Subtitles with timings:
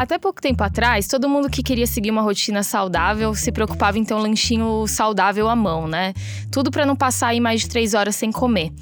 [0.00, 4.04] Até pouco tempo atrás, todo mundo que queria seguir uma rotina saudável se preocupava em
[4.04, 6.14] ter um lanchinho saudável à mão, né?
[6.50, 8.72] Tudo para não passar aí mais de três horas sem comer.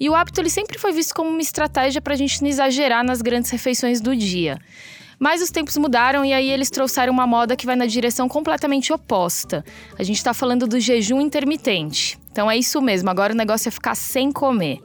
[0.00, 3.04] E o hábito ele sempre foi visto como uma estratégia para a gente não exagerar
[3.04, 4.58] nas grandes refeições do dia.
[5.16, 8.92] Mas os tempos mudaram e aí eles trouxeram uma moda que vai na direção completamente
[8.92, 9.64] oposta.
[9.96, 12.18] A gente está falando do jejum intermitente.
[12.32, 14.80] Então é isso mesmo, agora o negócio é ficar sem comer.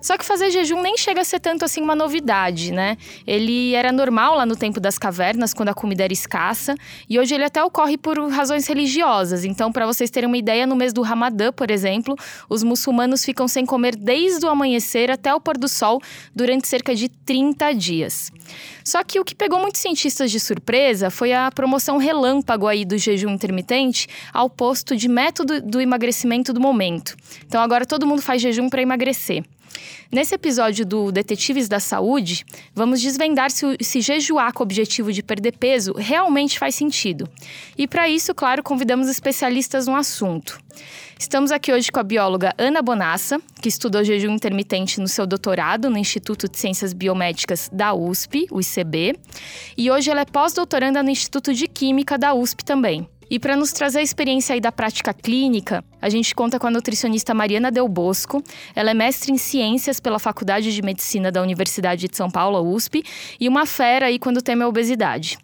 [0.00, 2.96] Só que fazer jejum nem chega a ser tanto assim uma novidade, né?
[3.26, 6.74] Ele era normal lá no tempo das cavernas, quando a comida era escassa,
[7.08, 9.44] e hoje ele até ocorre por razões religiosas.
[9.44, 12.16] Então, para vocês terem uma ideia, no mês do Ramadã, por exemplo,
[12.48, 16.00] os muçulmanos ficam sem comer desde o amanhecer até o pôr do sol
[16.34, 18.32] durante cerca de 30 dias.
[18.84, 22.96] Só que o que pegou muitos cientistas de surpresa foi a promoção relâmpago aí do
[22.96, 27.14] jejum intermitente ao posto de método do emagrecimento do momento.
[27.46, 29.44] Então agora todo mundo faz jejum para emagrecer.
[30.10, 35.22] Nesse episódio do Detetives da Saúde, vamos desvendar se, se jejuar com o objetivo de
[35.22, 37.28] perder peso realmente faz sentido.
[37.76, 40.58] E para isso, claro, convidamos especialistas no assunto.
[41.18, 45.90] Estamos aqui hoje com a bióloga Ana Bonassa, que estudou jejum intermitente no seu doutorado
[45.90, 49.14] no Instituto de Ciências Biomédicas da USP, o ICB,
[49.76, 53.06] e hoje ela é pós-doutoranda no Instituto de Química da USP também.
[53.30, 56.70] E para nos trazer a experiência aí da prática clínica, a gente conta com a
[56.70, 58.42] nutricionista Mariana Del Bosco.
[58.74, 63.02] Ela é mestre em ciências pela Faculdade de Medicina da Universidade de São Paulo, USP,
[63.38, 65.36] e uma fera aí quando o tema é obesidade.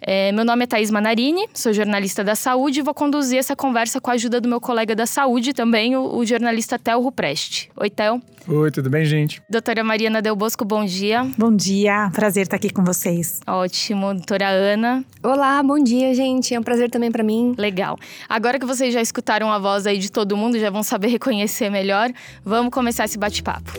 [0.00, 4.00] É, meu nome é Thaís Manarini, sou jornalista da saúde e vou conduzir essa conversa
[4.00, 7.70] com a ajuda do meu colega da saúde também, o, o jornalista Tel Rupreste.
[7.76, 8.20] Oi, Tel.
[8.48, 9.40] Oi, tudo bem, gente?
[9.48, 11.24] Doutora Mariana Del Bosco, bom dia.
[11.38, 13.40] Bom dia, prazer estar aqui com vocês.
[13.46, 14.12] Ótimo.
[14.14, 15.04] Doutora Ana.
[15.22, 16.54] Olá, bom dia, gente.
[16.54, 17.29] É um prazer também para mim.
[17.56, 17.96] Legal.
[18.28, 21.70] Agora que vocês já escutaram a voz aí de todo mundo, já vão saber reconhecer
[21.70, 22.10] melhor,
[22.44, 23.72] vamos começar esse bate-papo.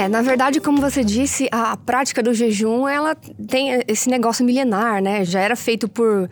[0.00, 5.02] É, na verdade, como você disse, a prática do jejum, ela tem esse negócio milenar,
[5.02, 5.26] né?
[5.26, 6.26] Já era feito por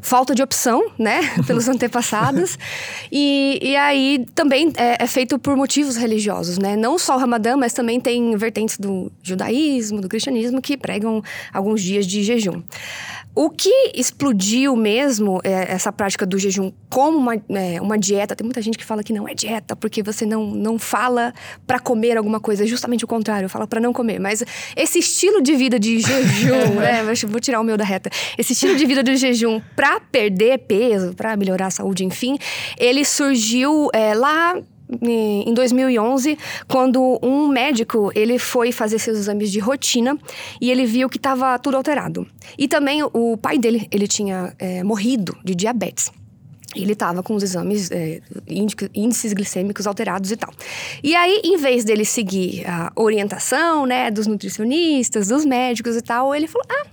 [0.00, 1.20] falta de opção, né?
[1.46, 2.58] Pelos antepassados.
[3.12, 6.76] E, e aí também é, é, feito por motivos religiosos, né?
[6.76, 11.22] Não só o Ramadã, mas também tem vertentes do judaísmo, do cristianismo que pregam
[11.52, 12.62] alguns dias de jejum.
[13.34, 18.44] O que explodiu mesmo é, essa prática do jejum como uma, é, uma dieta, tem
[18.44, 21.32] muita gente que fala que não é dieta, porque você não, não fala
[21.66, 24.18] para comer alguma coisa, é justamente o contrário, fala para não comer.
[24.18, 24.42] Mas
[24.76, 27.02] esse estilo de vida de jejum, né?
[27.28, 28.10] Vou tirar o meu da reta.
[28.36, 32.36] Esse estilo de vida do jejum para perder peso, para melhorar a saúde, enfim,
[32.78, 34.60] ele surgiu é, lá
[35.02, 40.18] em 2011, quando um médico ele foi fazer seus exames de rotina
[40.60, 42.26] e ele viu que estava tudo alterado.
[42.58, 46.10] E também o pai dele ele tinha é, morrido de diabetes.
[46.74, 48.20] Ele estava com os exames, é,
[48.94, 50.52] índices glicêmicos alterados e tal.
[51.02, 56.32] E aí, em vez dele seguir a orientação, né, dos nutricionistas, dos médicos e tal,
[56.32, 56.86] ele falou: ah,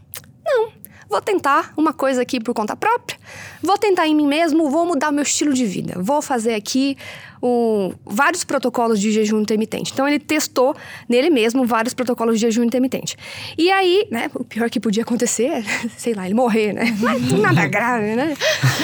[0.43, 0.71] não,
[1.07, 3.19] vou tentar uma coisa aqui por conta própria,
[3.61, 6.97] vou tentar em mim mesmo, vou mudar meu estilo de vida, vou fazer aqui
[8.05, 9.91] vários protocolos de jejum intermitente.
[9.93, 10.75] Então ele testou
[11.07, 13.17] nele mesmo vários protocolos de jejum intermitente.
[13.57, 15.63] E aí, né, o pior que podia acontecer é,
[15.97, 16.95] sei lá, ele morrer, né?
[16.99, 18.33] Mas nada grave, né?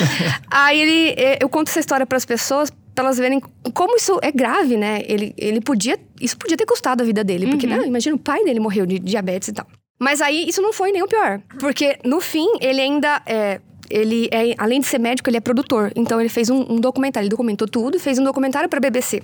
[0.50, 3.42] aí ele, é, eu conto essa história para as pessoas para elas verem
[3.74, 5.02] como isso é grave, né?
[5.06, 7.78] Ele, ele podia, isso podia ter custado a vida dele, porque, uhum.
[7.78, 9.66] né, imagina o pai dele morreu de diabetes e tal.
[10.00, 11.42] Mas aí isso não foi nem o pior.
[11.60, 13.22] Porque no fim, ele ainda.
[13.26, 13.62] É,
[13.94, 15.92] ele é, além de ser médico, ele é produtor.
[15.96, 19.22] Então ele fez um, um documentário, ele documentou tudo, fez um documentário para a BBC,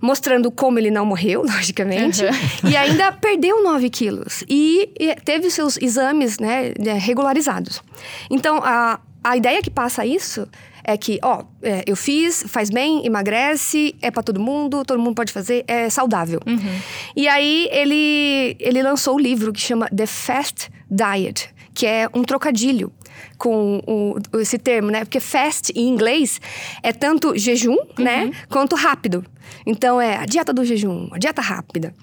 [0.00, 2.70] mostrando como ele não morreu, logicamente, uhum.
[2.70, 7.82] e ainda perdeu 9 quilos e, e teve seus exames né, regularizados.
[8.30, 10.48] Então a, a ideia que passa isso
[10.82, 15.14] é que, ó, é, eu fiz, faz bem, emagrece, é para todo mundo, todo mundo
[15.14, 16.40] pode fazer, é saudável.
[16.46, 16.80] Uhum.
[17.14, 22.22] E aí ele, ele lançou o livro que chama The Fast Diet, que é um
[22.22, 22.90] trocadilho
[23.36, 25.04] com o, esse termo, né?
[25.04, 26.40] Porque fast em inglês
[26.82, 28.04] é tanto jejum, uhum.
[28.04, 28.30] né?
[28.48, 29.24] Quanto rápido.
[29.66, 31.94] Então é a dieta do jejum, a dieta rápida.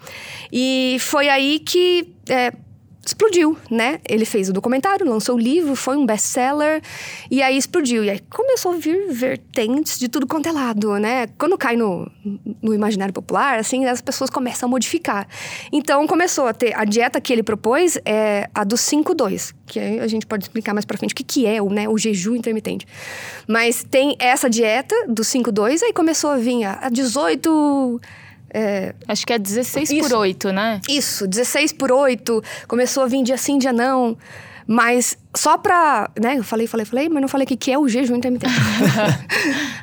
[0.51, 2.51] E foi aí que é,
[3.05, 3.99] explodiu, né?
[4.09, 6.81] Ele fez o documentário, lançou o livro, foi um best-seller
[7.29, 8.03] e aí explodiu.
[8.03, 11.27] E aí começou a vir vertentes de tudo quanto é lado, né?
[11.37, 12.09] Quando cai no,
[12.61, 15.27] no imaginário popular, assim, as pessoas começam a modificar.
[15.71, 20.07] Então começou a ter a dieta que ele propôs é a do 5-2, que a
[20.07, 22.87] gente pode explicar mais para frente o que, que é o, né, o jejum intermitente.
[23.47, 28.01] Mas tem essa dieta do 5-2, aí começou a vir a 18
[28.53, 30.81] é, Acho que é 16 isso, por 8, né?
[30.89, 32.41] Isso, 16 por 8.
[32.67, 34.17] Começou a vir dia sim, dia não.
[34.67, 36.09] Mas só pra.
[36.19, 38.53] Né, eu falei, falei, falei, mas não falei o que, que é o jejum intermitente.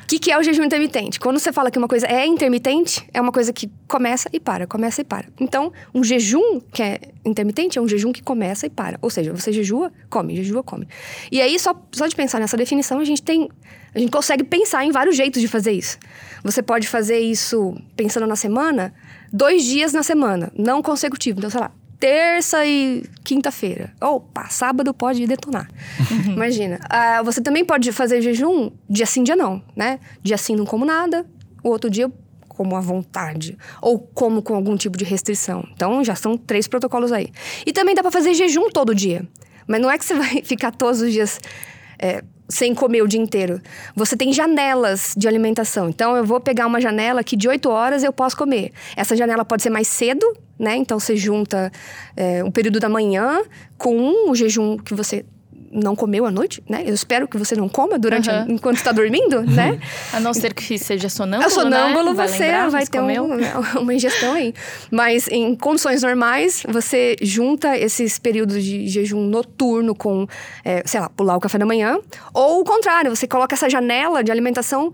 [0.03, 1.19] O que, que é o jejum intermitente?
[1.19, 4.67] Quando você fala que uma coisa é intermitente, é uma coisa que começa e para,
[4.67, 5.27] começa e para.
[5.39, 8.99] Então, um jejum que é intermitente é um jejum que começa e para.
[9.01, 10.87] Ou seja, você jejua, come, jejua, come.
[11.31, 13.49] E aí, só, só de pensar nessa definição, a gente tem.
[13.93, 15.97] A gente consegue pensar em vários jeitos de fazer isso.
[16.43, 18.93] Você pode fazer isso pensando na semana,
[19.31, 21.39] dois dias na semana, não consecutivo.
[21.39, 23.93] Então, sei lá, terça e quinta-feira.
[24.01, 25.69] Opa, sábado pode detonar.
[26.11, 26.33] Uhum.
[26.35, 26.79] Imagina.
[26.83, 29.99] Uh, você também pode fazer jejum dia sim, dia não, né?
[30.21, 31.25] Dia sim não como nada,
[31.63, 32.11] o outro dia
[32.49, 33.57] como à vontade.
[33.81, 35.67] Ou como com algum tipo de restrição.
[35.73, 37.29] Então já são três protocolos aí.
[37.65, 39.27] E também dá para fazer jejum todo dia.
[39.67, 41.39] Mas não é que você vai ficar todos os dias.
[41.97, 43.61] É, sem comer o dia inteiro.
[43.95, 45.89] Você tem janelas de alimentação.
[45.89, 48.71] Então, eu vou pegar uma janela que de 8 horas eu posso comer.
[48.95, 50.25] Essa janela pode ser mais cedo,
[50.57, 50.75] né?
[50.75, 51.71] Então, você junta
[52.15, 53.41] é, um período da manhã
[53.77, 55.25] com o jejum que você
[55.73, 56.83] não comeu à noite, né?
[56.85, 58.35] Eu espero que você não coma durante uhum.
[58.35, 59.79] a, enquanto está dormindo, né?
[60.13, 62.13] A não ser que seja sonâmbulo, é sonâmbulo né?
[62.13, 63.37] vai você lembrar, vai ter um,
[63.81, 64.53] uma ingestão aí.
[64.91, 70.27] Mas em condições normais, você junta esses períodos de jejum noturno com,
[70.63, 71.97] é, sei lá, pular o café da manhã.
[72.33, 74.93] Ou o contrário, você coloca essa janela de alimentação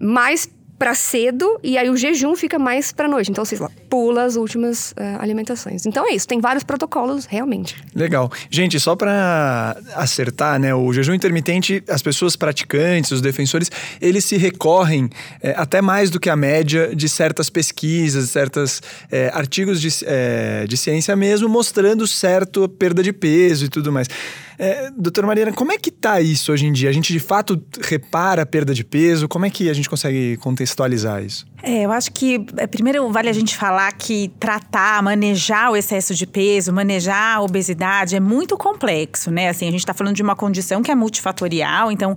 [0.00, 0.48] mais
[0.78, 3.30] para cedo e aí o jejum fica mais para noite.
[3.30, 5.86] Então, sei lá, pula as últimas uh, alimentações.
[5.86, 7.76] Então é isso, tem vários protocolos realmente.
[7.94, 8.30] Legal.
[8.50, 14.36] Gente, só para acertar, né, o jejum intermitente, as pessoas praticantes, os defensores, eles se
[14.36, 15.08] recorrem
[15.42, 20.66] é, até mais do que a média de certas pesquisas, certos é, artigos de, é,
[20.68, 24.08] de ciência mesmo, mostrando certo perda de peso e tudo mais.
[24.58, 26.88] É, doutora Mariana, como é que tá isso hoje em dia?
[26.88, 29.28] A gente de fato repara a perda de peso?
[29.28, 31.46] Como é que a gente consegue contextualizar isso?
[31.62, 36.14] É, eu acho que é, primeiro vale a gente falar que tratar, manejar o excesso
[36.14, 39.48] de peso, manejar a obesidade é muito complexo, né?
[39.48, 42.14] Assim, a gente está falando de uma condição que é multifatorial, então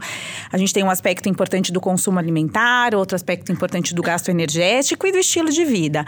[0.52, 5.08] a gente tem um aspecto importante do consumo alimentar, outro aspecto importante do gasto energético
[5.08, 6.04] e do estilo de vida.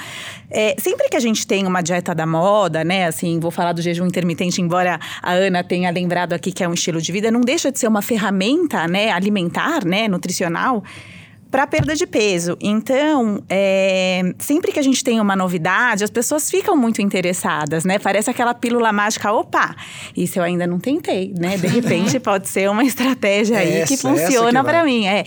[0.51, 3.07] É, sempre que a gente tem uma dieta da moda, né?
[3.07, 6.74] Assim, vou falar do jejum intermitente, embora a Ana tenha lembrado aqui que é um
[6.74, 9.12] estilo de vida, não deixa de ser uma ferramenta, né?
[9.12, 10.07] Alimentar, né?
[10.07, 10.83] Nutricional
[11.51, 12.57] para perda de peso.
[12.62, 17.98] Então, é, sempre que a gente tem uma novidade, as pessoas ficam muito interessadas, né?
[17.98, 19.75] Parece aquela pílula mágica, opa,
[20.16, 21.57] isso eu ainda não tentei, né?
[21.57, 25.07] De repente pode ser uma estratégia aí essa, que funciona para mim.
[25.07, 25.24] É.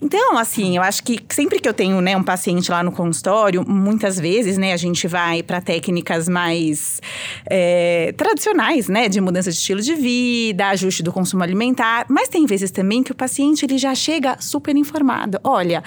[0.00, 3.64] Então, assim, eu acho que sempre que eu tenho né, um paciente lá no consultório,
[3.66, 7.00] muitas vezes, né, a gente vai para técnicas mais
[7.48, 12.44] é, tradicionais, né, de mudança de estilo de vida, ajuste do consumo alimentar, mas tem
[12.46, 15.38] vezes também que o paciente ele já chega super informado.
[15.42, 15.82] Olha,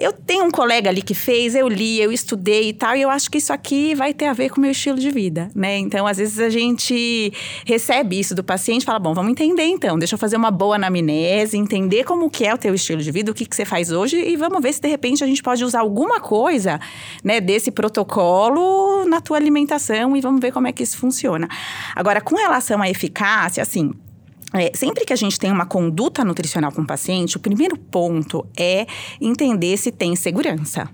[0.00, 3.10] eu tenho um colega ali que fez, eu li, eu estudei e tal, e eu
[3.10, 5.76] acho que isso aqui vai ter a ver com o meu estilo de vida, né?
[5.76, 7.30] Então, às vezes a gente
[7.66, 11.58] recebe isso do paciente fala, bom, vamos entender então, deixa eu fazer uma boa anamnese,
[11.58, 14.16] entender como que é o teu estilo de vida, o que, que você faz hoje
[14.16, 16.80] e vamos ver se de repente a gente pode usar alguma coisa,
[17.22, 21.46] né, desse protocolo na tua alimentação e vamos ver como é que isso funciona.
[21.94, 23.92] Agora, com relação à eficácia, assim,
[24.52, 28.46] é, sempre que a gente tem uma conduta nutricional com o paciente, o primeiro ponto
[28.56, 28.86] é
[29.20, 30.88] entender se tem segurança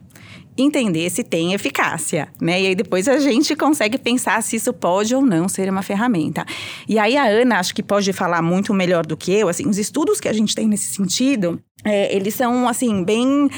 [0.59, 2.61] entender se tem eficácia, né?
[2.61, 6.45] E aí depois a gente consegue pensar se isso pode ou não ser uma ferramenta.
[6.89, 9.79] E aí a Ana acho que pode falar muito melhor do que eu, assim, os
[9.79, 13.49] estudos que a gente tem nesse sentido, é, eles são, assim, bem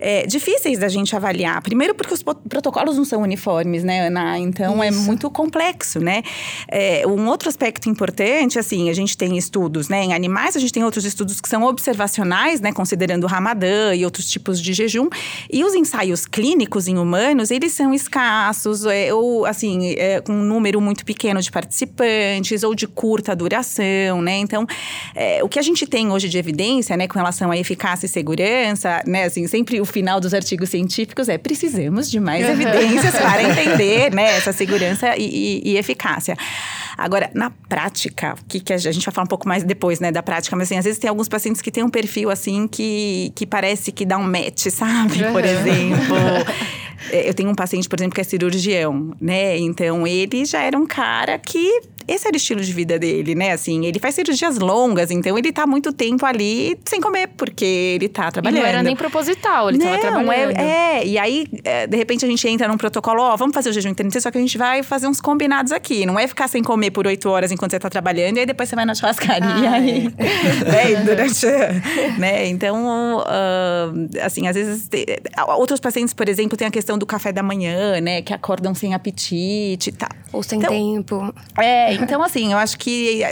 [0.00, 1.60] é, difíceis da gente avaliar.
[1.62, 4.38] Primeiro porque os protocolos não são uniformes, né, Ana?
[4.38, 4.98] Então, é Isso.
[4.98, 6.22] é muito complexo, né?
[6.68, 10.72] É, um outro aspecto importante, assim, a gente tem estudos, né, em animais, a gente
[10.72, 15.08] tem outros estudos que são observacionais, né, considerando o ramadã e outros tipos de jejum.
[15.52, 20.42] E os ensaios clínicos em humanos, eles são escassos, é, ou, assim, é, com um
[20.42, 24.38] número muito pequeno de participantes, ou de curta duração, né?
[24.38, 24.66] Então,
[25.42, 29.02] o que a gente tem hoje de evidência, né, com relação a eficácia e segurança,
[29.06, 29.24] né?
[29.24, 34.36] Assim, sempre o final dos artigos científicos é precisamos de mais evidências para entender, né,
[34.36, 36.36] essa segurança e, e, e eficácia.
[36.98, 40.22] Agora, na prática, que, que a gente vai falar um pouco mais depois, né, da
[40.22, 43.46] prática, mas assim, às vezes tem alguns pacientes que têm um perfil assim que, que
[43.46, 45.24] parece que dá um match, sabe?
[45.32, 46.16] Por exemplo.
[47.10, 49.56] Eu tenho um paciente, por exemplo, que é cirurgião, né?
[49.56, 53.52] Então ele já era um cara que esse era o estilo de vida dele, né?
[53.52, 58.08] Assim, ele faz cirurgias longas, então ele tá muito tempo ali sem comer, porque ele
[58.08, 58.58] tá trabalhando.
[58.58, 60.56] E não era nem proposital, ele não, tava trabalhando.
[60.56, 63.70] É, é, e aí, é, de repente, a gente entra num protocolo, ó, vamos fazer
[63.70, 66.04] o jejum intermitente, só que a gente vai fazer uns combinados aqui.
[66.04, 68.68] Não é ficar sem comer por oito horas enquanto você tá trabalhando, e aí depois
[68.68, 70.94] você vai na churrascaria ah, e, é.
[70.94, 71.46] né, durante.
[72.18, 72.46] né?
[72.48, 74.88] Então, uh, assim, às vezes.
[75.56, 78.22] Outros pacientes, por exemplo, têm a questão do café da manhã, né?
[78.22, 80.08] Que acordam sem apetite e tal.
[80.32, 81.34] Ou sem Então, tempo.
[81.58, 83.22] É, então assim, eu acho que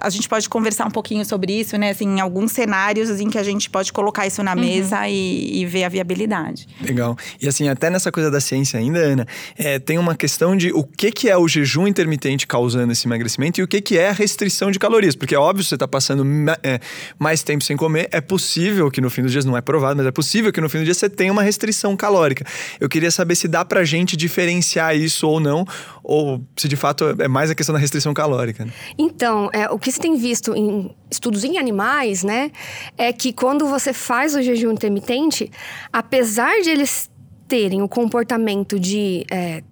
[0.00, 1.90] a gente pode conversar um pouquinho sobre isso, né?
[1.90, 5.66] Assim, em alguns cenários em que a gente pode colocar isso na mesa e, e
[5.66, 6.66] ver a viabilidade.
[6.80, 7.16] Legal.
[7.40, 10.82] E assim, até nessa coisa da ciência ainda, Ana, é, tem uma questão de o
[10.84, 14.12] que, que é o jejum intermitente causando esse emagrecimento e o que, que é a
[14.12, 15.14] restrição de calorias.
[15.14, 16.80] Porque é óbvio, você está passando ma- é,
[17.18, 20.06] mais tempo sem comer, é possível que no fim dos dias, não é provado, mas
[20.06, 22.44] é possível que no fim do dia você tenha uma restrição calórica.
[22.80, 25.64] Eu queria saber se dá pra gente diferenciar isso ou não,
[26.02, 28.64] ou se de fato é mais a questão da restrição calórica.
[28.64, 28.72] né?
[28.98, 32.50] Então, é, o que se tem visto em estudos em animais, né,
[32.96, 35.50] é que quando você faz o jejum intermitente,
[35.92, 37.10] apesar de eles
[37.48, 39.62] terem o comportamento de é,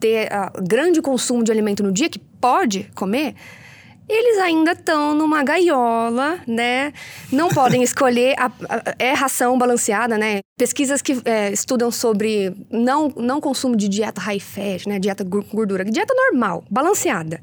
[0.00, 3.34] ter ah, grande consumo de alimento no dia, que pode comer,
[4.08, 6.92] eles ainda estão numa gaiola, né?
[7.30, 8.34] Não podem escolher.
[8.38, 10.40] A, a- é ração balanceada, né?
[10.58, 14.98] Pesquisas que é, estudam sobre não, não consumo de dieta high fat, né?
[14.98, 15.84] Dieta gordura.
[15.84, 17.40] Dieta normal, balanceada.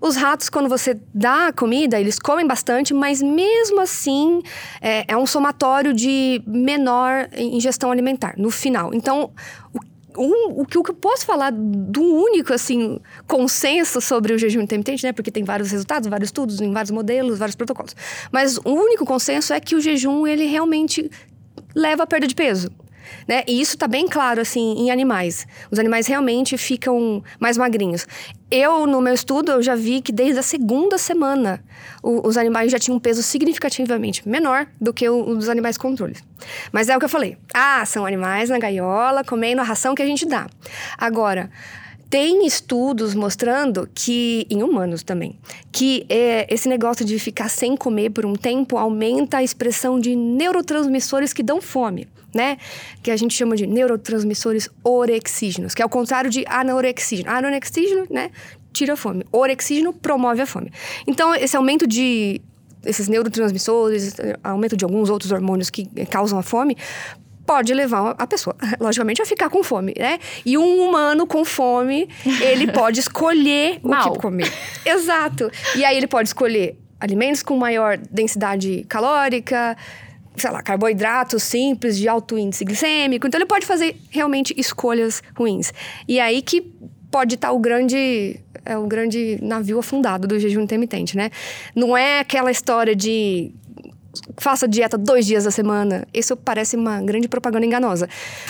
[0.00, 4.40] Os ratos, quando você dá a comida, eles comem bastante, mas mesmo assim
[4.80, 8.94] é, é um somatório de menor ingestão alimentar no final.
[8.94, 9.30] Então,
[9.74, 9.80] o
[10.16, 15.12] um, o, que, eu posso falar do único, assim, consenso sobre o jejum intermitente, né?
[15.12, 17.94] Porque tem vários resultados, vários estudos, em vários modelos, vários protocolos.
[18.30, 21.10] Mas o único consenso é que o jejum, ele realmente
[21.74, 22.70] leva à perda de peso.
[23.26, 23.42] Né?
[23.46, 25.46] E isso tá bem claro, assim, em animais.
[25.70, 28.06] Os animais realmente ficam mais magrinhos.
[28.50, 31.62] Eu, no meu estudo, eu já vi que desde a segunda semana
[32.02, 36.22] o- os animais já tinham um peso significativamente menor do que o, os animais controles.
[36.72, 37.36] Mas é o que eu falei.
[37.54, 40.46] Ah, são animais na gaiola, comendo a ração que a gente dá.
[40.98, 41.50] Agora,
[42.08, 45.38] tem estudos mostrando que, em humanos também,
[45.70, 50.16] que é, esse negócio de ficar sem comer por um tempo aumenta a expressão de
[50.16, 52.56] neurotransmissores que dão fome, né?
[53.02, 57.30] Que a gente chama de neurotransmissores orexígenos, que é o contrário de anorexígeno.
[57.30, 58.30] Anorexígeno, né?
[58.72, 59.24] Tira a fome.
[59.32, 60.72] Orexígeno promove a fome.
[61.06, 62.40] Então, esse aumento de
[62.84, 66.76] esses neurotransmissores, aumento de alguns outros hormônios que causam a fome,
[67.46, 70.18] pode levar a pessoa, logicamente, a ficar com fome, né?
[70.46, 72.08] E um humano com fome,
[72.40, 74.52] ele pode escolher o que comer.
[74.86, 75.50] Exato.
[75.76, 79.76] E aí ele pode escolher alimentos com maior densidade calórica,
[80.36, 83.26] sei lá, carboidratos simples, de alto índice glicêmico.
[83.26, 85.72] Então ele pode fazer realmente escolhas ruins.
[86.08, 86.60] E aí que
[87.10, 91.30] pode estar o grande é o grande navio afundado do jejum intermitente, né?
[91.74, 93.52] Não é aquela história de
[94.36, 96.06] faça dieta dois dias da semana.
[96.12, 98.08] Isso parece uma grande propaganda enganosa.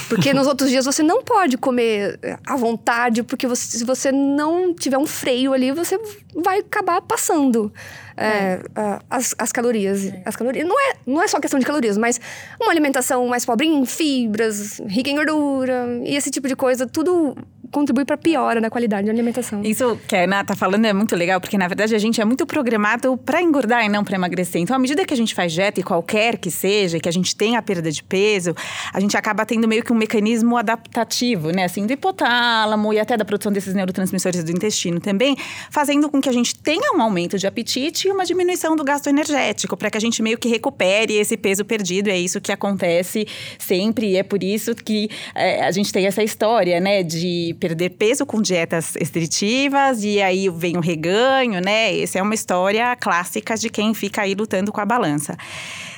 [0.09, 4.75] Porque nos outros dias você não pode comer à vontade, porque você- se você não
[4.75, 5.99] tiver um freio ali, você
[6.35, 7.73] vai acabar passando
[8.17, 10.13] é, a- as, as calorias.
[10.25, 10.67] As calorias.
[10.69, 12.21] Não é, não é só questão de calorias, mas
[12.61, 17.35] uma alimentação mais pobre em fibras, rica em gordura, e esse tipo de coisa, tudo
[17.71, 19.63] contribui para piora na qualidade da alimentação.
[19.63, 22.25] Isso que a Ana tá falando é muito legal, porque na verdade a gente é
[22.25, 24.61] muito programado para engordar e não para emagrecer.
[24.61, 27.35] Então, à medida que a gente faz dieta, e qualquer que seja, que a gente
[27.37, 28.55] tem a perda de peso,
[28.93, 31.65] a gente acaba tendo meio que um mecanismo adaptativo, né?
[31.65, 35.37] Assim, do hipotálamo e até da produção desses neurotransmissores do intestino também,
[35.71, 39.07] fazendo com que a gente tenha um aumento de apetite e uma diminuição do gasto
[39.09, 42.11] energético, para que a gente meio que recupere esse peso perdido.
[42.11, 43.27] É isso que acontece
[43.59, 47.91] sempre, e é por isso que é, a gente tem essa história, né, de perder
[47.91, 52.01] peso com dietas restritivas e aí vem o reganho, né?
[52.01, 55.37] Essa é uma história clássica de quem fica aí lutando com a balança.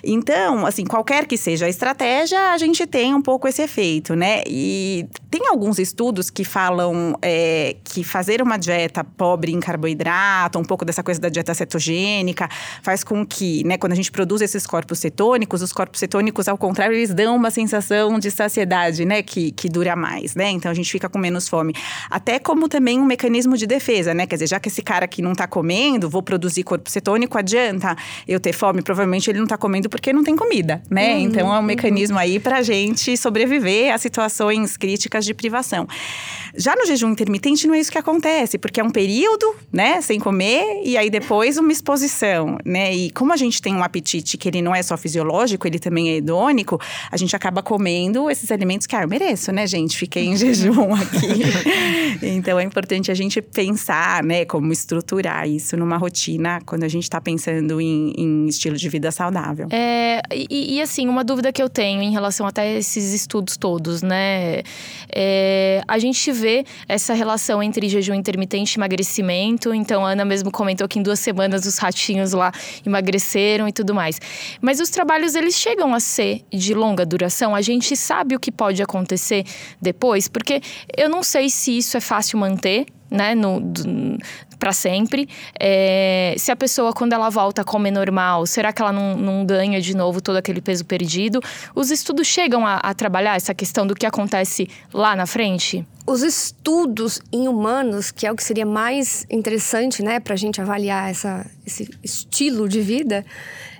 [0.04, 4.42] Então, assim, qualquer que seja a estratégia, a gente tem um pouco esse efeito, né?
[4.48, 10.64] E tem alguns estudos que falam é, que fazer uma dieta pobre em carboidrato, um
[10.64, 12.48] pouco dessa coisa da dieta cetogênica,
[12.82, 16.58] faz com que, né, quando a gente produz esses corpos cetônicos, os corpos cetônicos, ao
[16.58, 20.50] contrário, eles dão uma sensação de saciedade, né, que, que dura mais, né?
[20.50, 21.74] Então a gente fica com menos fome.
[22.08, 24.26] Até como também um mecanismo de defesa, né?
[24.26, 27.94] Quer dizer, já que esse cara aqui não tá comendo, vou produzir corpo cetônico, adianta
[28.26, 28.80] eu ter fome?
[28.80, 31.20] Provavelmente ele não tá comendo porque não tem comida, né?
[31.20, 35.86] então é um mecanismo aí pra gente sobreviver a situações críticas de privação.
[36.56, 40.18] Já no jejum intermitente não é isso que acontece, porque é um período, né, sem
[40.18, 42.94] comer e aí depois uma exposição, né?
[42.94, 46.10] E como a gente tem um apetite que ele não é só fisiológico, ele também
[46.10, 46.78] é hedônico,
[47.10, 49.96] a gente acaba comendo esses alimentos que, ah, eu mereço, né, gente?
[49.96, 51.41] Fiquei em jejum aqui.
[52.22, 57.04] então é importante a gente pensar, né, como estruturar isso numa rotina quando a gente
[57.04, 59.68] está pensando em, em estilo de vida saudável.
[59.70, 64.02] É, e, e, assim, uma dúvida que eu tenho em relação até esses estudos todos,
[64.02, 64.62] né?
[65.14, 69.74] É, a gente vê essa relação entre jejum intermitente e emagrecimento.
[69.74, 72.52] Então, a Ana mesmo comentou que em duas semanas os ratinhos lá
[72.86, 74.20] emagreceram e tudo mais.
[74.60, 77.54] Mas os trabalhos, eles chegam a ser de longa duração?
[77.54, 79.44] A gente sabe o que pode acontecer
[79.80, 80.28] depois?
[80.28, 80.60] Porque
[80.96, 83.34] eu não, sei se isso é fácil manter, né,
[84.58, 85.28] para sempre.
[85.58, 89.46] É, se a pessoa, quando ela volta a comer normal, será que ela não, não
[89.46, 91.40] ganha de novo todo aquele peso perdido?
[91.74, 95.86] Os estudos chegam a, a trabalhar essa questão do que acontece lá na frente?
[96.06, 100.60] Os estudos em humanos, que é o que seria mais interessante, né, para a gente
[100.60, 103.24] avaliar essa, esse estilo de vida,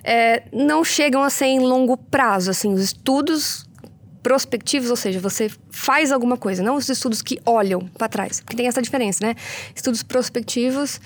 [0.03, 2.49] é, não chegam a ser em longo prazo.
[2.49, 3.65] Assim, os estudos
[4.23, 8.55] prospectivos, ou seja, você faz alguma coisa, não os estudos que olham para trás, porque
[8.55, 9.35] tem essa diferença, né?
[9.75, 11.01] Estudos prospectivos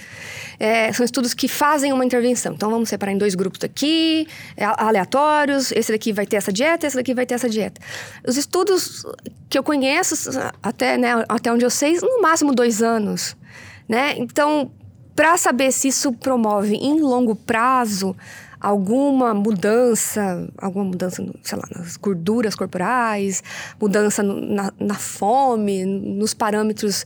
[0.59, 2.53] é, são estudos que fazem uma intervenção.
[2.53, 5.71] Então vamos separar em dois grupos aqui, é, aleatórios.
[5.71, 7.81] Esse daqui vai ter essa dieta, esse daqui vai ter essa dieta.
[8.25, 9.03] Os estudos
[9.50, 10.15] que eu conheço
[10.62, 13.36] até, né, até onde eu sei, no máximo dois anos,
[13.89, 14.13] né?
[14.17, 14.71] Então,
[15.15, 18.15] para saber se isso promove em longo prazo
[18.59, 23.43] alguma mudança, alguma mudança, sei lá, nas gorduras corporais,
[23.79, 27.05] mudança na, na fome, nos parâmetros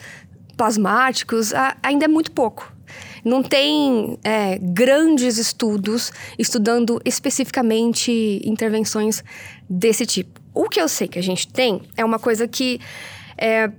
[0.55, 2.71] plasmáticos, ainda é muito pouco.
[3.23, 9.23] Não tem é, grandes estudos estudando especificamente intervenções
[9.69, 10.41] desse tipo.
[10.53, 12.79] O que eu sei que a gente tem é uma coisa que
[13.37, 13.71] é,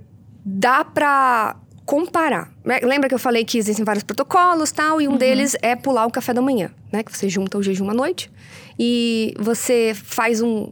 [0.45, 2.51] dá para comparar.
[2.63, 2.79] Né?
[2.83, 5.17] Lembra que eu falei que existem vários protocolos tal, e um uhum.
[5.17, 7.03] deles é pular o café da manhã, né?
[7.03, 8.31] Que você junta o jejum à noite
[8.79, 10.71] e você faz um,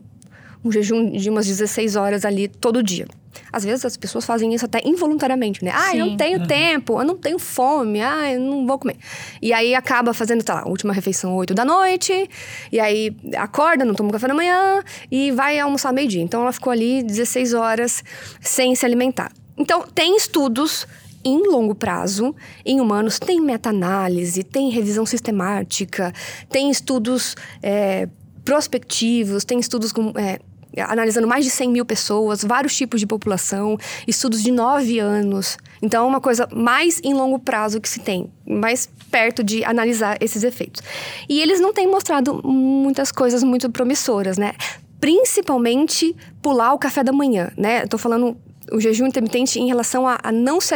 [0.63, 3.07] um jejum de umas 16 horas ali todo dia.
[3.51, 5.71] Às vezes as pessoas fazem isso até involuntariamente, né?
[5.73, 6.47] Ah, eu não tenho uhum.
[6.47, 8.97] tempo, eu não tenho fome, ah, eu não vou comer.
[9.41, 12.29] E aí acaba fazendo, tá lá, última refeição 8 da noite,
[12.71, 16.21] e aí acorda, não toma café da manhã e vai almoçar meio-dia.
[16.21, 18.03] Então ela ficou ali 16 horas
[18.39, 19.31] sem se alimentar.
[19.57, 20.87] Então, tem estudos
[21.23, 22.35] em longo prazo,
[22.65, 26.13] em humanos, tem meta-análise, tem revisão sistemática,
[26.49, 28.07] tem estudos é,
[28.43, 30.39] prospectivos, tem estudos com, é,
[30.77, 35.57] analisando mais de 100 mil pessoas, vários tipos de população, estudos de nove anos.
[35.81, 40.17] Então, é uma coisa mais em longo prazo que se tem, mais perto de analisar
[40.21, 40.81] esses efeitos.
[41.27, 44.53] E eles não têm mostrado muitas coisas muito promissoras, né?
[44.99, 47.83] Principalmente pular o café da manhã, né?
[47.83, 48.37] Estou falando
[48.71, 50.73] o jejum intermitente em relação a, a não, se,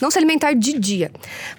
[0.00, 1.10] não se alimentar de dia.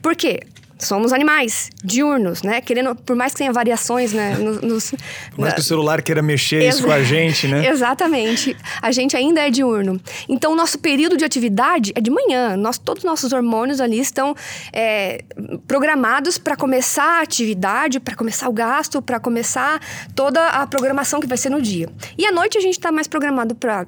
[0.01, 0.41] Por quê?
[0.83, 2.61] Somos animais diurnos, né?
[2.61, 4.35] Querendo, por mais que tenha variações, né?
[4.61, 4.91] Nos,
[5.31, 7.67] por mais que o celular queira mexer isso com a gente, né?
[7.69, 8.55] Exatamente.
[8.81, 9.99] A gente ainda é diurno.
[10.27, 12.55] Então, o nosso período de atividade é de manhã.
[12.55, 14.35] Nós, todos os nossos hormônios ali estão
[14.71, 15.23] é,
[15.67, 19.79] programados para começar a atividade, para começar o gasto, para começar
[20.15, 21.89] toda a programação que vai ser no dia.
[22.17, 23.85] E à noite a gente está mais programado para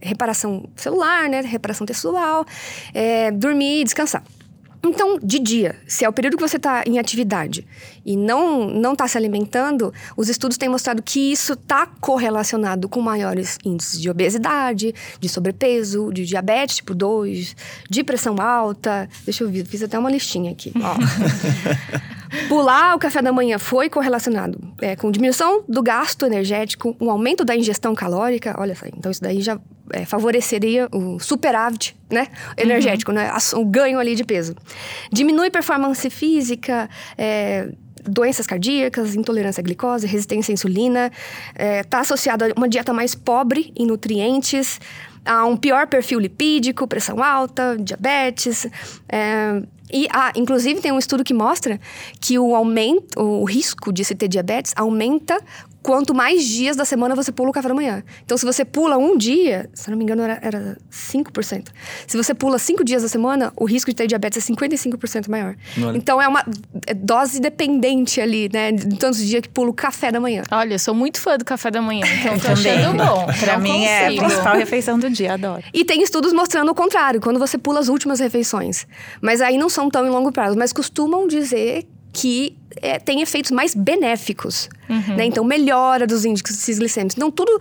[0.00, 1.40] reparação celular, né?
[1.40, 2.44] Reparação textual,
[2.94, 4.22] é, dormir e descansar.
[4.82, 7.66] Então, de dia, se é o período que você está em atividade
[8.04, 13.00] e não não está se alimentando, os estudos têm mostrado que isso está correlacionado com
[13.00, 17.54] maiores índices de obesidade, de sobrepeso, de diabetes tipo 2,
[17.90, 19.08] de pressão alta.
[19.24, 20.72] Deixa eu ver, fiz até uma listinha aqui.
[22.48, 27.44] Pular o café da manhã foi correlacionado é, com diminuição do gasto energético, um aumento
[27.44, 28.54] da ingestão calórica.
[28.56, 29.60] Olha só, então isso daí já
[29.92, 33.18] é, favoreceria o superávit né, energético, uhum.
[33.18, 34.54] né, o ganho ali de peso.
[35.12, 37.68] Diminui performance física, é,
[38.02, 41.10] doenças cardíacas, intolerância à glicose, resistência à insulina,
[41.50, 44.80] está é, tá associado a uma dieta mais pobre em nutrientes,
[45.24, 48.66] a um pior perfil lipídico, pressão alta, diabetes.
[49.08, 51.80] É, e, ah, inclusive, tem um estudo que mostra
[52.20, 55.38] que o aumento, o risco de se ter diabetes aumenta
[55.82, 58.02] quanto mais dias da semana você pula o café da manhã.
[58.24, 61.68] Então, se você pula um dia, se não me engano, era, era 5%.
[62.06, 65.56] Se você pula cinco dias da semana, o risco de ter diabetes é 55% maior.
[65.82, 65.96] Olha.
[65.96, 66.44] Então, é uma
[66.86, 68.72] é dose dependente ali, né?
[68.72, 70.42] De tantos dias que pula o café da manhã.
[70.50, 73.26] Olha, eu sou muito fã do café da manhã, então tô achando bom.
[73.40, 73.84] pra não mim consigo.
[73.84, 75.62] é a principal refeição do dia, adoro.
[75.72, 78.86] E tem estudos mostrando o contrário, quando você pula as últimas refeições.
[79.20, 83.50] Mas aí não são tão em longo prazo, mas costumam dizer que é, tem efeitos
[83.50, 84.68] mais benéficos.
[84.88, 85.16] Uhum.
[85.16, 85.24] Né?
[85.24, 87.16] Então, melhora dos índices glicêmicos.
[87.16, 87.58] Então, tudo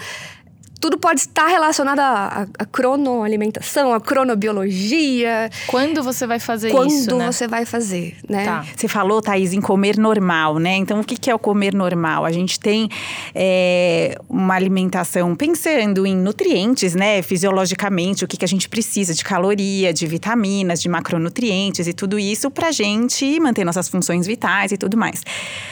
[0.79, 5.49] tudo pode estar relacionado à, à, cronoalimentação, à cronobiologia.
[5.67, 7.31] Quando você vai fazer Quando isso, Quando né?
[7.31, 8.45] você vai fazer, né?
[8.45, 8.65] Tá.
[8.75, 10.75] Você falou, Thaís, em comer normal, né?
[10.75, 12.25] Então, o que é o comer normal?
[12.25, 12.89] A gente tem
[13.35, 17.21] é, uma alimentação pensando em nutrientes, né?
[17.21, 22.17] Fisiologicamente, o que, que a gente precisa de caloria, de vitaminas, de macronutrientes e tudo
[22.17, 25.23] isso pra gente manter nossas funções vitais e tudo mais.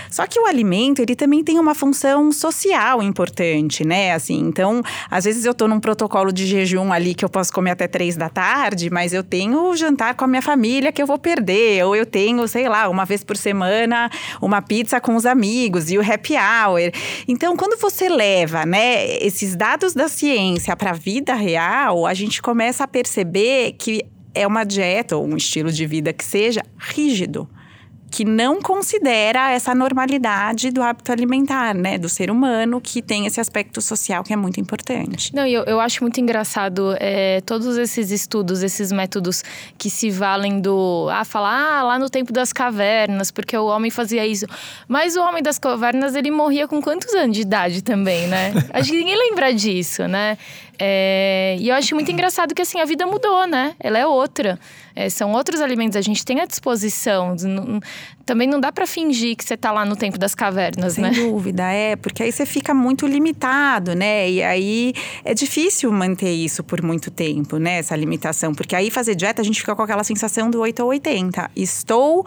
[0.09, 4.13] Só que o alimento, ele também tem uma função social importante, né?
[4.13, 7.71] Assim, então às vezes eu tô num protocolo de jejum ali que eu posso comer
[7.71, 11.17] até três da tarde, mas eu tenho jantar com a minha família que eu vou
[11.17, 14.09] perder, ou eu tenho, sei lá, uma vez por semana,
[14.41, 16.91] uma pizza com os amigos e o happy hour.
[17.27, 22.41] Então, quando você leva, né, esses dados da ciência para a vida real, a gente
[22.41, 27.49] começa a perceber que é uma dieta ou um estilo de vida que seja rígido
[28.09, 31.97] que não considera essa normalidade do hábito alimentar, né?
[31.97, 35.35] Do ser humano, que tem esse aspecto social que é muito importante.
[35.35, 39.43] Não, eu, eu acho muito engraçado é, todos esses estudos, esses métodos
[39.77, 41.07] que se valem do.
[41.11, 44.45] Ah, falar, ah, lá no tempo das cavernas, porque o homem fazia isso.
[44.87, 48.53] Mas o homem das cavernas, ele morria com quantos anos de idade também, né?
[48.71, 50.37] Acho que ninguém lembra disso, né?
[50.79, 53.75] É, e eu acho muito engraçado que assim a vida mudou, né?
[53.79, 54.59] Ela é outra.
[54.95, 57.35] É, são outros alimentos, a gente tem à disposição.
[58.25, 61.13] Também não dá para fingir que você está lá no tempo das cavernas, Sem né?
[61.13, 64.29] Sem dúvida, é, porque aí você fica muito limitado, né?
[64.29, 67.79] E aí é difícil manter isso por muito tempo, né?
[67.79, 68.53] Essa limitação.
[68.53, 71.51] Porque aí fazer dieta a gente fica com aquela sensação do 8 ou 80.
[71.55, 72.25] Estou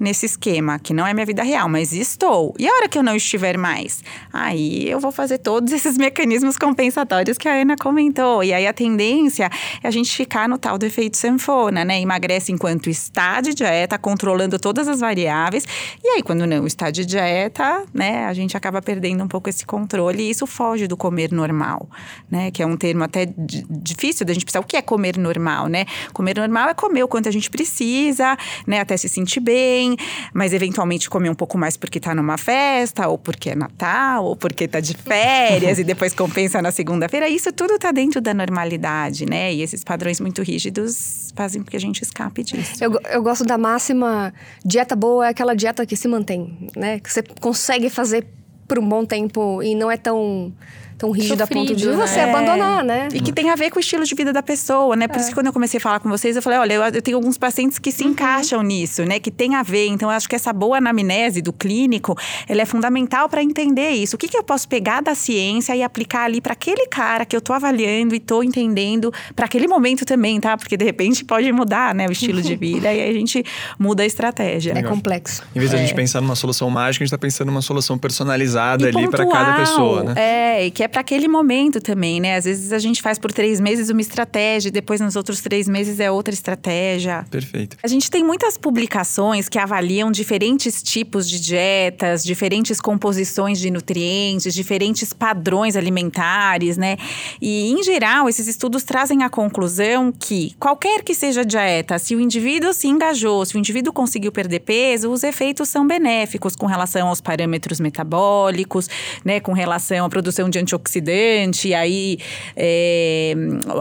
[0.00, 2.54] nesse esquema, que não é minha vida real, mas estou.
[2.58, 4.02] E a hora que eu não estiver mais?
[4.32, 8.42] Aí eu vou fazer todos esses mecanismos compensatórios que a Ana comentou.
[8.42, 9.50] E aí a tendência
[9.82, 12.00] é a gente ficar no tal do efeito sanfona, né?
[12.00, 15.66] Emagrece enquanto está de dieta, controlando todas as variáveis.
[16.02, 19.66] E aí, quando não está de dieta, né, a gente acaba perdendo um pouco esse
[19.66, 20.22] controle.
[20.22, 21.88] E isso foge do comer normal,
[22.30, 22.50] né?
[22.50, 24.60] Que é um termo até difícil da gente pensar.
[24.60, 25.84] O que é comer normal, né?
[26.14, 28.36] Comer normal é comer o quanto a gente precisa,
[28.66, 28.80] né?
[28.80, 29.89] Até se sentir bem
[30.32, 34.36] mas eventualmente comer um pouco mais porque está numa festa, ou porque é Natal, ou
[34.36, 37.28] porque está de férias e depois compensa na segunda-feira.
[37.28, 39.52] Isso tudo está dentro da normalidade, né?
[39.52, 42.82] E esses padrões muito rígidos fazem com que a gente escape disso.
[42.82, 44.32] Eu, eu gosto da máxima:
[44.64, 47.00] dieta boa é aquela dieta que se mantém, né?
[47.00, 48.26] Que você consegue fazer
[48.66, 50.52] por um bom tempo e não é tão
[51.00, 51.96] tão rígido Sofrido, a ponto de né?
[51.96, 53.08] você abandonar, né?
[53.14, 55.08] E que tem a ver com o estilo de vida da pessoa, né?
[55.08, 55.20] Por é.
[55.20, 57.16] isso que quando eu comecei a falar com vocês, eu falei, olha, eu, eu tenho
[57.16, 58.10] alguns pacientes que se uhum.
[58.10, 59.18] encaixam nisso, né?
[59.18, 59.86] Que tem a ver.
[59.86, 62.14] Então, eu acho que essa boa anamnese do clínico,
[62.46, 64.16] ela é fundamental para entender isso.
[64.16, 67.34] O que, que eu posso pegar da ciência e aplicar ali para aquele cara que
[67.34, 70.56] eu tô avaliando e tô entendendo para aquele momento também, tá?
[70.58, 72.06] Porque de repente pode mudar, né?
[72.06, 73.42] O estilo de vida e aí a gente
[73.78, 74.74] muda a estratégia.
[74.76, 75.42] É complexo.
[75.56, 75.78] Em vez de é.
[75.78, 79.08] a gente pensar numa solução mágica, a gente tá pensando numa solução personalizada e ali
[79.08, 80.14] para cada pessoa, né?
[80.16, 82.36] É, e que é para aquele momento também, né?
[82.36, 85.68] Às vezes a gente faz por três meses uma estratégia, e depois nos outros três
[85.68, 87.24] meses é outra estratégia.
[87.30, 87.76] Perfeito.
[87.82, 94.52] A gente tem muitas publicações que avaliam diferentes tipos de dietas, diferentes composições de nutrientes,
[94.54, 96.96] diferentes padrões alimentares, né?
[97.40, 102.14] E, em geral, esses estudos trazem a conclusão que qualquer que seja a dieta, se
[102.14, 106.66] o indivíduo se engajou, se o indivíduo conseguiu perder peso, os efeitos são benéficos com
[106.66, 108.88] relação aos parâmetros metabólicos,
[109.24, 109.40] né?
[109.40, 112.18] Com relação à produção de antioxidantes e aí.
[112.56, 113.34] É,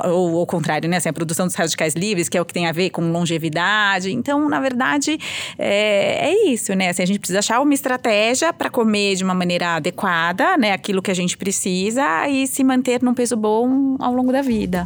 [0.06, 0.98] ou ao contrário, né?
[0.98, 4.12] Assim, a produção dos radicais livres, que é o que tem a ver com longevidade.
[4.12, 5.18] Então, na verdade,
[5.58, 6.90] é, é isso, né?
[6.90, 10.72] Assim, a gente precisa achar uma estratégia para comer de uma maneira adequada, né?
[10.72, 14.86] Aquilo que a gente precisa e se manter num peso bom ao longo da vida.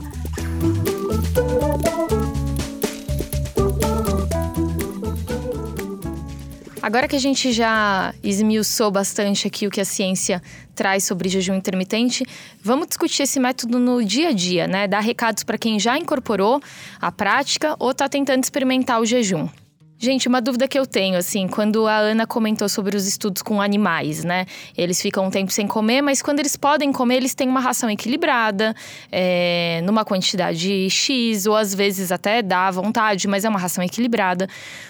[6.83, 11.55] Agora que a gente já esmiuçou bastante aqui o que a ciência traz sobre jejum
[11.55, 12.25] intermitente,
[12.61, 14.87] vamos discutir esse método no dia a dia, né?
[14.87, 16.61] Dar recados para quem já incorporou
[16.99, 19.47] a prática ou está tentando experimentar o jejum.
[20.03, 23.61] Gente, uma dúvida que eu tenho, assim, quando a Ana comentou sobre os estudos com
[23.61, 24.45] animais, né?
[24.77, 27.89] Eles ficam um tempo sem comer, mas quando eles podem comer, eles têm uma ração
[27.89, 28.75] equilibrada,
[29.09, 33.81] é, numa quantidade X, ou às vezes até dá à vontade, mas é uma ração
[33.81, 34.45] equilibrada.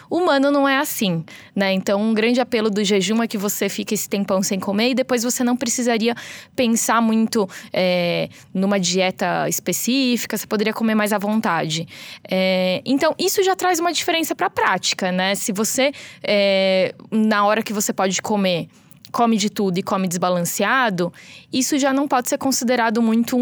[0.10, 1.24] O humano não é assim,
[1.56, 1.72] né?
[1.74, 4.96] Então, um grande apelo do jejum é que você fique esse tempão sem comer e
[4.96, 6.16] depois você não precisaria
[6.56, 11.88] pensar muito é, numa dieta específica, você poderia comer mais à vontade.
[12.28, 15.36] É, então, isso já traz uma diferença para a prática né?
[15.36, 15.92] Se você,
[16.24, 18.68] é, na hora que você pode comer,
[19.14, 21.14] come de tudo e come desbalanceado,
[21.54, 23.40] isso já não pode ser considerado muito um,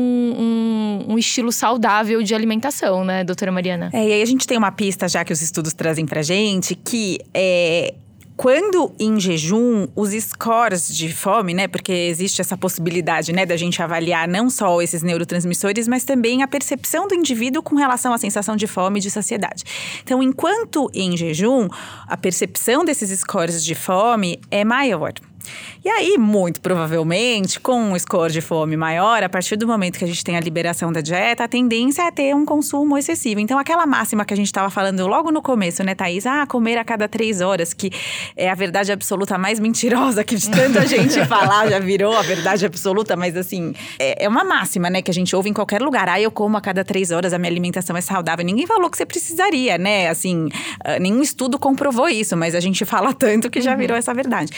[1.08, 3.90] um, um, estilo saudável de alimentação, né, doutora Mariana?
[3.94, 6.76] É, e aí a gente tem uma pista já que os estudos trazem pra gente
[6.76, 7.94] que é,
[8.42, 11.68] quando em jejum, os scores de fome, né?
[11.68, 16.48] Porque existe essa possibilidade, né, da gente avaliar não só esses neurotransmissores, mas também a
[16.48, 19.64] percepção do indivíduo com relação à sensação de fome e de saciedade.
[20.04, 21.68] Então, enquanto em jejum,
[22.08, 25.14] a percepção desses scores de fome é maior.
[25.84, 30.06] E aí, muito provavelmente, com um score de fome maior, a partir do momento que
[30.06, 33.40] a gente tem a liberação da dieta, a tendência é ter um consumo excessivo.
[33.40, 36.28] Então, aquela máxima que a gente estava falando logo no começo, né, Thaís?
[36.28, 37.92] Ah, comer a cada três horas, que
[38.38, 42.66] é a verdade absoluta mais mentirosa que de tanta gente falar, já virou a verdade
[42.66, 46.08] absoluta, mas assim, é, é uma máxima, né, que a gente ouve em qualquer lugar.
[46.08, 48.46] Ah, eu como a cada três horas, a minha alimentação é saudável.
[48.46, 50.10] Ninguém falou que você precisaria, né?
[50.10, 53.78] Assim, uh, nenhum estudo comprovou isso, mas a gente fala tanto que já uhum.
[53.78, 54.52] virou essa verdade.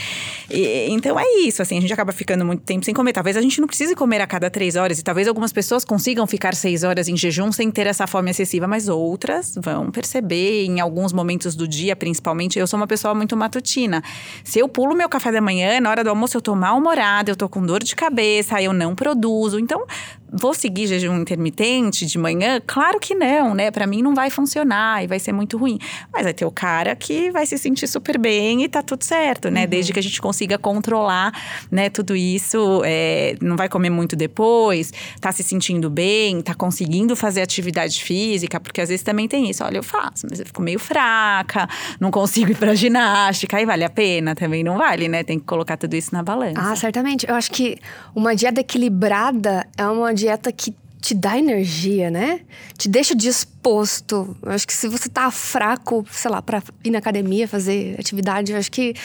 [0.50, 3.14] E, então é isso, assim, a gente acaba ficando muito tempo sem comer.
[3.14, 6.26] Talvez a gente não precise comer a cada três horas, e talvez algumas pessoas consigam
[6.26, 10.80] ficar seis horas em jejum sem ter essa fome excessiva, mas outras vão perceber em
[10.80, 12.58] alguns momentos do dia, principalmente.
[12.58, 14.04] Eu sou uma pessoa muito matutina.
[14.44, 17.36] Se eu pulo meu café da manhã, na hora do almoço eu tô mal-humorada, eu
[17.36, 19.60] tô com dor de cabeça, eu não produzo.
[19.60, 19.86] Então,
[20.34, 22.60] vou seguir jejum intermitente de manhã?
[22.66, 23.70] Claro que não, né?
[23.70, 25.78] Para mim não vai funcionar e vai ser muito ruim.
[26.12, 29.50] Mas vai ter o cara que vai se sentir super bem e tá tudo certo,
[29.52, 29.64] né?
[29.64, 29.70] Uhum.
[29.70, 31.32] Desde que a gente consiga controlar,
[31.72, 34.92] né, tudo isso, é, não vai comer muito depois,
[35.22, 39.64] tá se sentindo bem, tá conseguindo fazer atividade física, porque às vezes também tem isso.
[39.64, 41.70] Olha, eu faço, mas eu fico meio fraca,
[42.00, 44.34] não consigo ir pra ginástica, aí vale a pena?
[44.34, 45.24] Também não vale, né?
[45.24, 46.60] Tem que colocar tudo isso na balança.
[46.60, 47.26] Ah, certamente.
[47.30, 47.78] Eu acho que
[48.16, 52.40] uma dieta equilibrada é uma dieta dieta que te dá energia, né?
[52.78, 54.38] Te deixa disposto.
[54.42, 58.54] Eu acho que se você tá fraco, sei lá, para ir na academia, fazer atividade,
[58.54, 58.96] eu acho que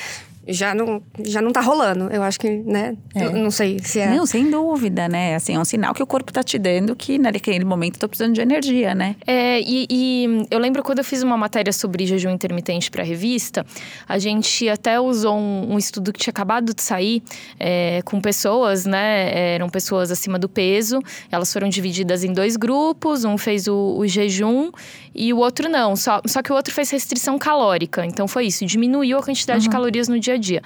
[0.49, 2.09] já não, já não tá rolando.
[2.11, 2.97] Eu acho que, né?
[3.15, 3.29] É.
[3.29, 4.09] não sei se é.
[4.09, 5.35] Não, sem dúvida, né?
[5.35, 8.09] Assim, é um sinal que o corpo tá te dando que naquele momento eu tô
[8.09, 9.17] precisando de energia, né?
[9.27, 13.65] É, e, e eu lembro quando eu fiz uma matéria sobre jejum intermitente pra revista,
[14.09, 17.23] a gente até usou um, um estudo que tinha acabado de sair
[17.61, 19.55] é, com pessoas, né?
[19.55, 21.01] Eram pessoas acima do peso.
[21.31, 23.25] Elas foram divididas em dois grupos.
[23.25, 24.71] Um fez o, o jejum
[25.15, 25.95] e o outro não.
[25.95, 28.07] Só, só que o outro fez restrição calórica.
[28.07, 29.65] Então foi isso, diminuiu a quantidade uhum.
[29.65, 30.63] de calorias no dia a dia.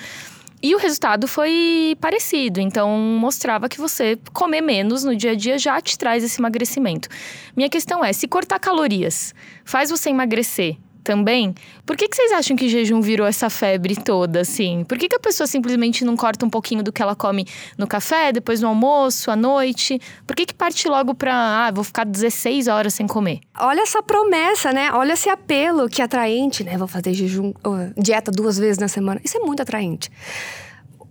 [0.62, 5.58] E o resultado foi parecido, então mostrava que você comer menos no dia a dia
[5.58, 7.08] já te traz esse emagrecimento.
[7.56, 11.54] Minha questão é: se cortar calorias faz você emagrecer, também.
[11.84, 14.84] Por que, que vocês acham que jejum virou essa febre toda, assim?
[14.84, 17.86] Por que, que a pessoa simplesmente não corta um pouquinho do que ela come no
[17.86, 20.00] café, depois no almoço, à noite?
[20.26, 23.40] Por que, que parte logo pra, ah, vou ficar 16 horas sem comer?
[23.58, 24.90] Olha essa promessa, né?
[24.92, 26.76] Olha esse apelo que é atraente, né?
[26.76, 27.52] Vou fazer jejum,
[27.96, 29.20] dieta duas vezes na semana.
[29.24, 30.10] Isso é muito atraente.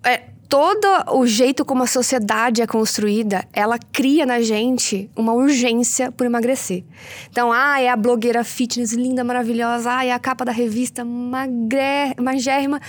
[0.03, 6.11] É, todo o jeito como a sociedade é construída, ela cria na gente uma urgência
[6.11, 6.83] por emagrecer.
[7.29, 12.13] Então, ah, é a blogueira fitness linda, maravilhosa, ah, é a capa da revista magre,
[12.19, 12.81] magérrima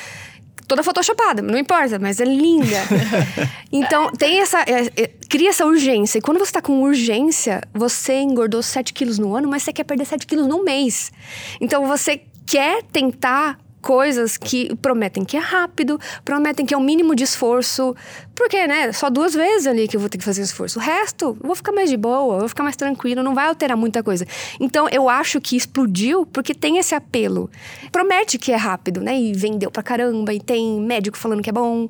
[0.66, 2.79] toda photoshopada, não importa, mas é linda.
[3.70, 4.62] então, tem essa.
[4.62, 6.18] É, é, cria essa urgência.
[6.18, 9.85] E quando você tá com urgência, você engordou 7 quilos no ano, mas você quer
[9.85, 11.12] perder 7 quilos no mês.
[11.61, 16.85] Então, você quer tentar coisas que prometem que é rápido, prometem que é o um
[16.85, 17.95] mínimo de esforço.
[18.35, 20.79] Porque, né, só duas vezes ali que eu vou ter que fazer esforço.
[20.79, 23.49] O resto, eu vou ficar mais de boa, eu vou ficar mais tranquilo, não vai
[23.49, 24.27] alterar muita coisa.
[24.59, 27.51] Então, eu acho que explodiu porque tem esse apelo.
[27.90, 29.18] Promete que é rápido, né?
[29.18, 31.88] E vendeu pra caramba, e tem médico falando que é bom.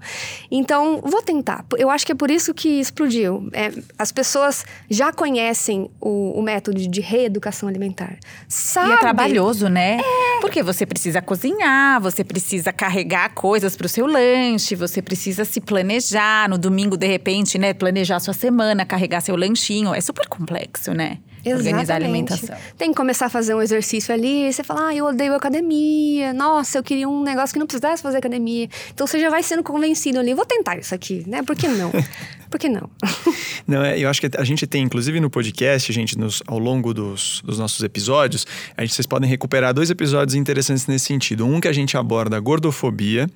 [0.51, 1.65] Então, vou tentar.
[1.77, 3.49] Eu acho que é por isso que explodiu.
[3.53, 8.17] É, as pessoas já conhecem o, o método de reeducação alimentar.
[8.49, 8.91] Sabe?
[8.91, 9.99] E é trabalhoso, né?
[10.01, 10.41] É.
[10.41, 15.61] Porque você precisa cozinhar você precisa carregar coisas para o seu lanche, você precisa se
[15.61, 16.49] planejar.
[16.49, 17.73] No domingo, de repente, né?
[17.73, 19.95] Planejar sua semana, carregar seu lanchinho.
[19.95, 21.19] É super complexo, né?
[21.45, 21.69] Exatamente.
[21.69, 22.57] Organizar a alimentação.
[22.79, 26.33] Tem que começar a fazer um exercício ali, você fala, ah, eu odeio academia.
[26.33, 28.69] Nossa, eu queria um negócio que não precisasse fazer academia.
[28.93, 31.43] Então você já vai sendo convencido ali, vou tentar isso aqui, né?
[31.43, 31.91] Por que não?
[32.53, 32.91] Por que não?
[33.67, 36.93] não, é, eu acho que a gente tem, inclusive no podcast, gente, nos, ao longo
[36.93, 41.47] dos, dos nossos episódios, a gente, vocês podem recuperar dois episódios interessantes nesse sentido.
[41.47, 43.27] Um que a gente aborda a gordofobia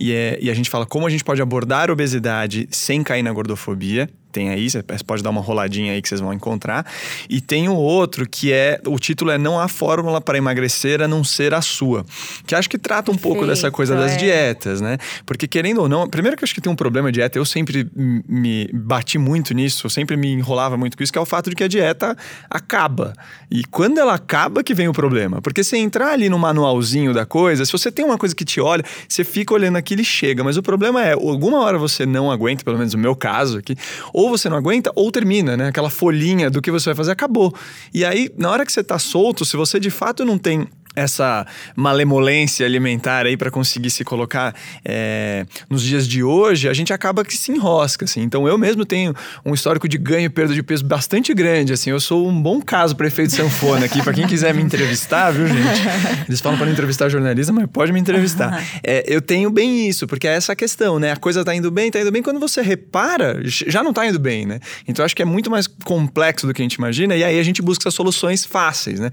[0.00, 3.22] e, é, e a gente fala como a gente pode abordar a obesidade sem cair
[3.22, 6.84] na gordofobia tem aí, você pode dar uma roladinha aí que vocês vão encontrar.
[7.30, 11.06] E tem o outro que é, o título é Não há fórmula para emagrecer a
[11.06, 12.04] não ser a sua.
[12.44, 14.16] Que acho que trata um pouco dessa coisa das é.
[14.16, 14.98] dietas, né?
[15.24, 17.44] Porque querendo ou não, primeiro que eu acho que tem um problema de dieta, eu
[17.44, 21.26] sempre me bati muito nisso, eu sempre me enrolava muito com isso, que é o
[21.26, 22.16] fato de que a dieta
[22.50, 23.12] acaba.
[23.48, 25.40] E quando ela acaba que vem o problema.
[25.40, 28.60] Porque se entrar ali no manualzinho da coisa, se você tem uma coisa que te
[28.60, 30.42] olha, você fica olhando aquilo e chega.
[30.42, 33.76] Mas o problema é, alguma hora você não aguenta, pelo menos no meu caso aqui,
[34.12, 35.68] ou ou você não aguenta ou termina, né?
[35.68, 37.54] Aquela folhinha do que você vai fazer acabou.
[37.92, 41.46] E aí, na hora que você tá solto, se você de fato não tem essa
[41.74, 44.54] malemolência alimentar aí para conseguir se colocar
[44.84, 48.22] é, nos dias de hoje, a gente acaba que se enrosca, assim.
[48.22, 51.90] Então eu mesmo tenho um histórico de ganho e perda de peso bastante grande, assim.
[51.90, 55.46] Eu sou um bom caso para efeito sanfona aqui, para quem quiser me entrevistar, viu,
[55.46, 56.28] gente?
[56.28, 58.62] Eles falam para não entrevistar jornalista, mas pode me entrevistar.
[58.82, 61.12] É, eu tenho bem isso, porque é essa questão, né?
[61.12, 62.22] A coisa tá indo bem, tá indo bem.
[62.22, 64.60] Quando você repara, já não tá indo bem, né?
[64.86, 67.42] Então acho que é muito mais complexo do que a gente imagina e aí a
[67.42, 69.10] gente busca soluções fáceis, né?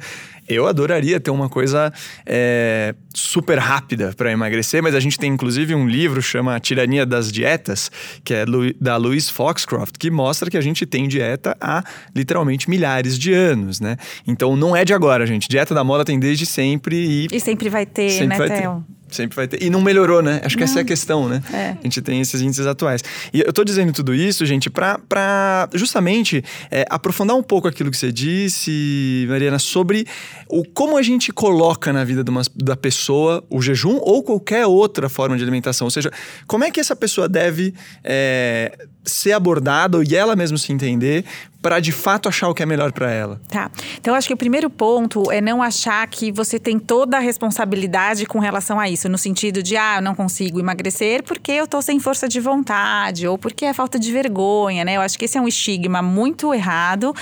[0.48, 1.94] Eu adoraria ter uma coisa
[2.26, 7.32] é, super rápida para emagrecer, mas a gente tem inclusive um livro chama Tirania das
[7.32, 7.92] Dietas,
[8.24, 8.46] que é
[8.80, 11.84] da Louise Foxcroft, que mostra que a gente tem dieta há
[12.16, 13.98] literalmente milhares de anos, né?
[14.28, 15.48] Então não é de agora, gente.
[15.48, 17.28] Dieta da moda tem desde sempre e.
[17.32, 18.86] E sempre vai ter, sempre né, vai Theo?
[18.88, 19.01] Ter.
[19.12, 19.62] Sempre vai ter.
[19.62, 20.42] E não melhorou, né?
[20.44, 20.70] Acho que não.
[20.70, 21.44] essa é a questão, né?
[21.54, 21.70] É.
[21.72, 23.04] A gente tem esses índices atuais.
[23.34, 27.98] E eu tô dizendo tudo isso, gente, para justamente é, aprofundar um pouco aquilo que
[27.98, 30.08] você disse, Mariana, sobre
[30.48, 34.66] o como a gente coloca na vida de uma, da pessoa o jejum ou qualquer
[34.66, 35.86] outra forma de alimentação.
[35.86, 36.12] Ou seja,
[36.48, 41.26] como é que essa pessoa deve é, ser abordada e ela mesma se entender
[41.62, 43.40] para de fato achar o que é melhor para ela.
[43.48, 43.70] Tá.
[44.00, 48.26] Então acho que o primeiro ponto é não achar que você tem toda a responsabilidade
[48.26, 51.82] com relação a isso, no sentido de ah, eu não consigo emagrecer porque eu tô
[51.82, 54.98] sem força de vontade ou porque é falta de vergonha, né?
[54.98, 57.14] Eu acho que esse é um estigma muito errado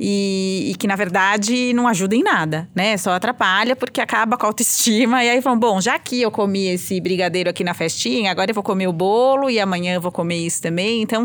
[0.00, 2.96] e, e que na verdade não ajuda em nada, né?
[2.96, 6.68] Só atrapalha porque acaba com a autoestima e aí falam, bom, já que eu comi
[6.68, 10.12] esse brigadeiro aqui na festinha, agora eu vou comer o bolo e amanhã eu vou
[10.12, 11.02] comer isso também.
[11.02, 11.21] Então,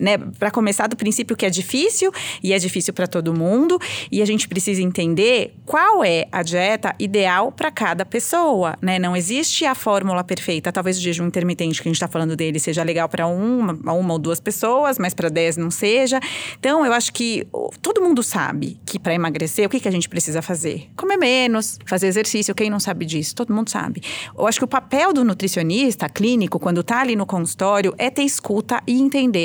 [0.00, 3.78] né, para começar do princípio que é difícil e é difícil para todo mundo
[4.10, 8.98] e a gente precisa entender qual é a dieta ideal para cada pessoa, né?
[8.98, 10.72] Não existe a fórmula perfeita.
[10.72, 14.12] Talvez o jejum intermitente que a gente está falando dele seja legal para uma, uma
[14.12, 16.20] ou duas pessoas, mas para dez não seja.
[16.58, 17.46] Então, eu acho que
[17.82, 20.88] todo mundo sabe que para emagrecer, o que, que a gente precisa fazer?
[20.96, 22.54] Comer menos, fazer exercício.
[22.54, 23.34] Quem não sabe disso?
[23.34, 24.02] Todo mundo sabe.
[24.36, 28.22] Eu acho que o papel do nutricionista clínico, quando está ali no consultório, é ter
[28.22, 29.35] escuta e entender.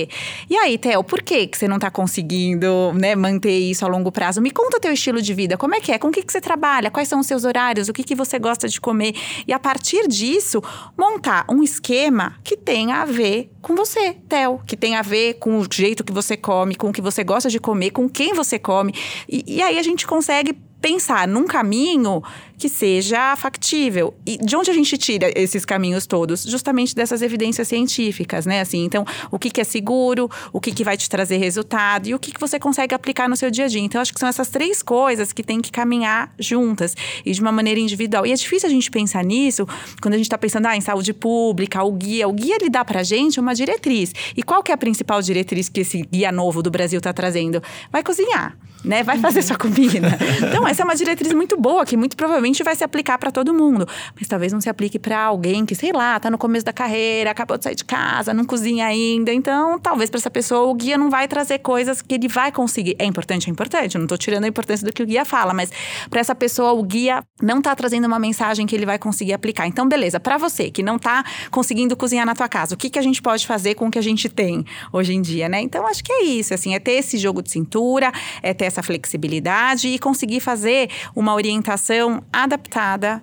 [0.50, 4.12] E aí, Theo, por que, que você não está conseguindo né, manter isso a longo
[4.12, 4.42] prazo?
[4.42, 5.58] Me conta teu estilo de vida.
[5.58, 5.98] Como é que é?
[5.98, 6.90] Com o que, que você trabalha?
[6.90, 7.90] Quais são os seus horários?
[7.90, 9.14] O que, que você gosta de comer?
[9.48, 10.62] E a partir disso,
[10.98, 14.60] montar um esquema que tenha a ver com você, Theo.
[14.66, 17.50] Que tenha a ver com o jeito que você come, com o que você gosta
[17.50, 18.94] de comer, com quem você come.
[19.30, 22.24] E, e aí a gente consegue pensar num caminho
[22.62, 24.14] que seja factível.
[24.24, 26.44] E de onde a gente tira esses caminhos todos?
[26.44, 28.62] Justamente dessas evidências científicas, né?
[28.62, 32.14] Assim, então, o que, que é seguro, o que, que vai te trazer resultado e
[32.14, 33.82] o que, que você consegue aplicar no seu dia a dia.
[33.82, 36.96] Então, acho que são essas três coisas que tem que caminhar juntas
[37.26, 38.28] e de uma maneira individual.
[38.28, 39.68] E é difícil a gente pensar nisso
[40.00, 42.28] quando a gente está pensando ah, em saúde pública, o guia.
[42.28, 44.14] O guia, ele dá pra gente uma diretriz.
[44.38, 47.60] E qual que é a principal diretriz que esse guia novo do Brasil está trazendo?
[47.92, 49.02] Vai cozinhar, né?
[49.02, 50.16] Vai fazer sua comida.
[50.38, 53.54] Então, essa é uma diretriz muito boa, que muito provavelmente vai se aplicar para todo
[53.54, 53.88] mundo.
[54.18, 57.32] Mas talvez não se aplique para alguém que, sei lá, tá no começo da carreira,
[57.32, 59.34] acabou de sair de casa, não cozinha ainda.
[59.34, 62.96] Então, talvez para essa pessoa o guia não vai trazer coisas que ele vai conseguir.
[63.00, 63.96] É importante, é importante.
[63.96, 65.72] Eu não tô tirando a importância do que o guia fala, mas
[66.10, 69.68] para essa pessoa o guia não tá trazendo uma mensagem que ele vai conseguir aplicar.
[69.68, 73.00] Então, beleza, para você que não tá conseguindo cozinhar na tua casa, o que que
[73.00, 75.62] a gente pode fazer com o que a gente tem hoje em dia, né?
[75.62, 78.12] Então, acho que é isso, assim, é ter esse jogo de cintura,
[78.42, 83.22] é ter essa flexibilidade e conseguir fazer uma orientação adaptada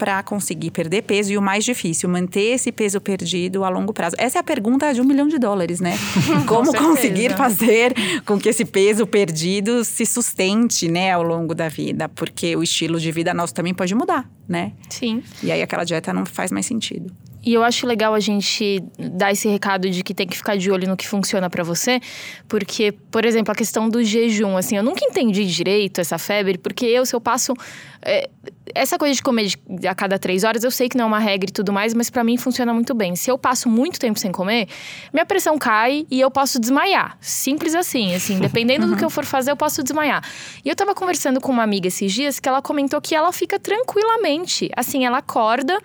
[0.00, 4.16] para conseguir perder peso e o mais difícil, manter esse peso perdido a longo prazo.
[4.18, 5.92] Essa é a pergunta de um milhão de dólares, né?
[6.48, 7.92] Como conseguir fazer
[8.24, 12.08] com que esse peso perdido se sustente, né, ao longo da vida?
[12.08, 14.72] Porque o estilo de vida nosso também pode mudar, né?
[14.88, 15.22] Sim.
[15.42, 17.14] E aí aquela dieta não faz mais sentido.
[17.42, 20.70] E eu acho legal a gente dar esse recado de que tem que ficar de
[20.70, 22.00] olho no que funciona para você,
[22.46, 26.84] porque, por exemplo, a questão do jejum, assim, eu nunca entendi direito essa febre, porque
[26.84, 27.54] eu, se eu passo.
[28.02, 28.30] É,
[28.74, 29.52] essa coisa de comer
[29.86, 32.08] a cada três horas, eu sei que não é uma regra e tudo mais, mas
[32.08, 33.16] para mim funciona muito bem.
[33.16, 34.68] Se eu passo muito tempo sem comer,
[35.12, 37.18] minha pressão cai e eu posso desmaiar.
[37.20, 38.92] Simples assim, assim, dependendo uhum.
[38.92, 40.22] do que eu for fazer, eu posso desmaiar.
[40.64, 43.58] E eu tava conversando com uma amiga esses dias que ela comentou que ela fica
[43.58, 44.70] tranquilamente.
[44.76, 45.78] Assim, ela acorda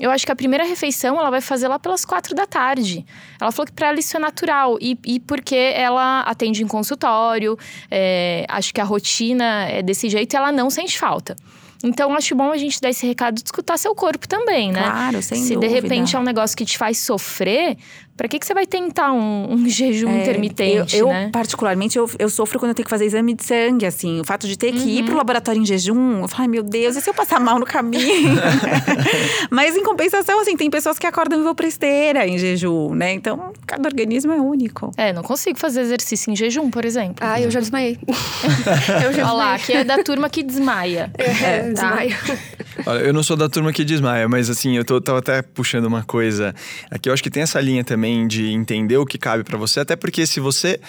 [0.00, 3.04] eu acho que a primeira refeição ela vai fazer lá pelas quatro da tarde.
[3.40, 7.58] Ela falou que para ela isso é natural e, e porque ela atende em consultório,
[7.90, 11.36] é, acho que a rotina é desse jeito e ela não sente falta.
[11.84, 14.84] Então, acho bom a gente dar esse recado de escutar seu corpo também, né?
[14.84, 15.66] Claro, sem Se dúvida.
[15.66, 17.76] de repente é um negócio que te faz sofrer,
[18.22, 21.28] Pra que, que você vai tentar um, um jejum É, intermitente, eu, eu, né?
[21.32, 24.20] particularmente, eu, eu sofro quando eu tenho que fazer exame de sangue, assim.
[24.20, 24.88] O fato de ter que Uhum.
[24.90, 27.58] ir pro laboratório em jejum, eu falo, ai meu Deus, e se eu passar mal
[27.58, 28.30] no caminho?
[29.50, 33.12] Mas em compensação, assim, tem pessoas que acordam e vão pra esteira em jejum, né?
[33.12, 34.92] Então, cada organismo é único.
[34.96, 37.16] É, não consigo fazer exercício em jejum, por exemplo.
[37.20, 37.98] Ah, eu já desmaiei.
[39.04, 41.10] eu já Olha lá, que é da turma que desmaia.
[41.18, 41.96] É, tá?
[41.96, 42.16] desmaio.
[42.86, 45.86] Olha, eu não sou da turma que desmaia, mas assim, eu tô, tava até puxando
[45.86, 46.54] uma coisa.
[46.88, 49.80] Aqui eu acho que tem essa linha também de entender o que cabe pra você,
[49.80, 50.80] até porque se você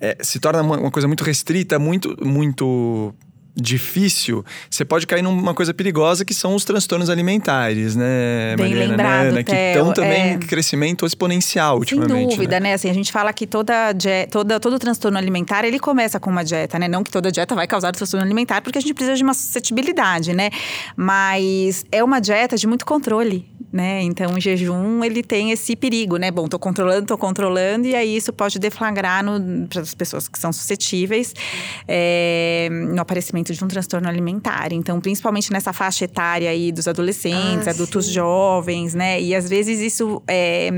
[0.00, 3.14] é, se torna uma, uma coisa muito restrita, muito, muito
[3.60, 8.90] difícil, você pode cair numa coisa perigosa que são os transtornos alimentares, né, Bem Mariana
[8.92, 10.32] lembrado, Nana, que Theo, estão também é.
[10.34, 12.36] em crescimento exponencial Sem ultimamente.
[12.36, 12.68] dúvida, né?
[12.68, 12.74] né?
[12.74, 16.44] Assim, a gente fala que toda, die- toda, todo transtorno alimentar, ele começa com uma
[16.44, 16.86] dieta, né?
[16.86, 20.32] Não que toda dieta vai causar transtorno alimentar, porque a gente precisa de uma suscetibilidade,
[20.34, 20.50] né?
[20.96, 24.02] Mas é uma dieta de muito controle, né?
[24.02, 26.30] Então, o jejum, ele tem esse perigo, né?
[26.30, 29.24] Bom, tô controlando, tô controlando, e aí isso pode deflagrar
[29.68, 31.34] para as pessoas que são suscetíveis
[31.86, 34.72] é, no aparecimento de um transtorno alimentar.
[34.72, 38.12] Então, principalmente nessa faixa etária aí dos adolescentes, Ah, adultos sim.
[38.12, 39.20] jovens, né?
[39.20, 40.70] E às vezes isso é,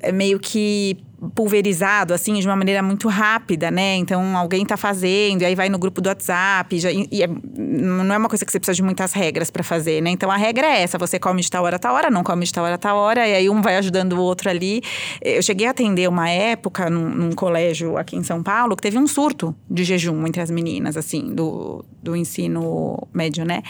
[0.00, 0.98] é meio que
[1.34, 3.96] pulverizado, assim, de uma maneira muito rápida, né?
[3.96, 8.14] Então, alguém tá fazendo, e aí vai no grupo do WhatsApp, já, e é- não
[8.14, 10.10] é uma coisa que você precisa de muitas regras para fazer, né?
[10.10, 12.52] Então, a regra é essa, você come de tal hora tal hora, não come de
[12.52, 14.82] tal hora tal hora, e aí um vai ajudando o outro ali.
[15.22, 18.98] Eu cheguei a atender uma época num, num colégio aqui em São Paulo, que teve
[18.98, 23.62] um surto de jejum entre as meninas, assim, do, do ensino médio, né?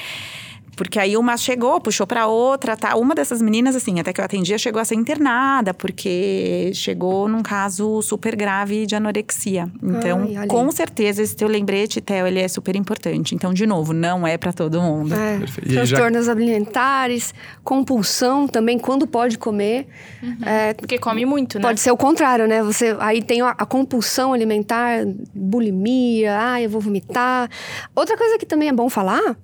[0.76, 2.94] Porque aí uma chegou, puxou pra outra, tá?
[2.96, 7.42] Uma dessas meninas, assim, até que eu atendia, chegou a ser internada, porque chegou num
[7.42, 9.70] caso super grave de anorexia.
[9.82, 13.34] Então, Ai, com certeza, esse teu lembrete, Theo, ele é super importante.
[13.34, 15.14] Então, de novo, não é pra todo mundo.
[15.14, 15.70] É, Perfeito.
[15.70, 17.32] Aí já- transtornos alimentares,
[17.64, 19.86] compulsão também, quando pode comer.
[20.44, 21.62] É, Porque come muito, né?
[21.62, 22.62] Pode ser o contrário, né?
[22.62, 27.48] Você aí tem a, a compulsão alimentar, bulimia, ah, eu vou vomitar.
[27.94, 29.36] Outra coisa que também é bom falar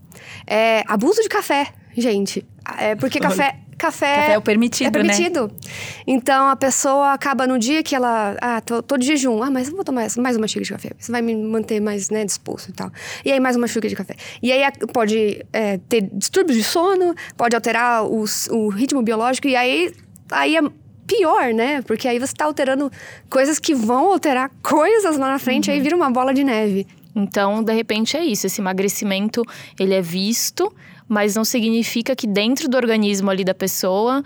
[0.46, 2.44] é abuso de café, gente.
[2.78, 5.08] É porque café café Café é o permitido, é né?
[5.08, 5.50] permitido.
[6.06, 9.68] Então a pessoa acaba no dia que ela, ah, tô, tô de jejum, ah, mas
[9.68, 10.90] eu vou tomar mais uma xícara de café.
[10.96, 12.92] Isso vai me manter mais, né, disposto e tal.
[13.24, 14.14] E aí mais uma xícara de café.
[14.40, 14.62] E aí
[14.92, 19.92] pode é, ter distúrbios de sono, pode alterar o ritmo biológico e aí
[20.30, 20.62] aí é
[21.06, 21.82] pior, né?
[21.82, 22.90] Porque aí você tá alterando
[23.28, 25.74] coisas que vão alterar coisas lá na frente, Uhum.
[25.74, 26.86] aí vira uma bola de neve.
[27.14, 28.46] Então, de repente, é isso.
[28.46, 29.44] Esse emagrecimento,
[29.78, 30.72] ele é visto,
[31.08, 34.22] mas não significa que dentro do organismo ali da pessoa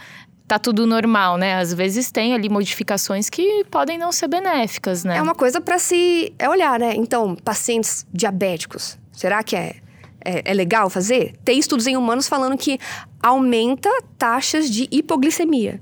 [0.47, 1.57] tá tudo normal, né?
[1.57, 5.17] Às vezes tem ali modificações que podem não ser benéficas, né?
[5.17, 6.95] É uma coisa para se é olhar, né?
[6.95, 9.77] Então, pacientes diabéticos, será que é,
[10.25, 11.35] é, é legal fazer?
[11.45, 12.79] Tem estudos em humanos falando que
[13.21, 15.81] aumenta taxas de hipoglicemia.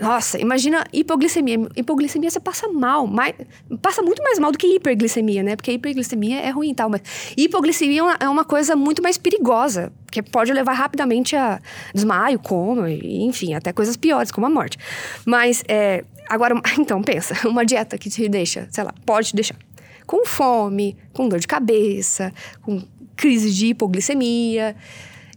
[0.00, 1.68] Nossa, imagina hipoglicemia.
[1.76, 3.34] Hipoglicemia você passa mal, mais,
[3.82, 5.56] passa muito mais mal do que hiperglicemia, né?
[5.56, 7.02] Porque hiperglicemia é ruim e tal, mas
[7.36, 11.60] hipoglicemia é uma, é uma coisa muito mais perigosa, que pode levar rapidamente a
[11.94, 14.78] desmaio, coma, e, enfim, até coisas piores, como a morte.
[15.26, 19.56] Mas, é, agora, então, pensa, uma dieta que te deixa, sei lá, pode te deixar
[20.06, 22.32] com fome, com dor de cabeça,
[22.62, 22.82] com
[23.14, 24.74] crise de hipoglicemia.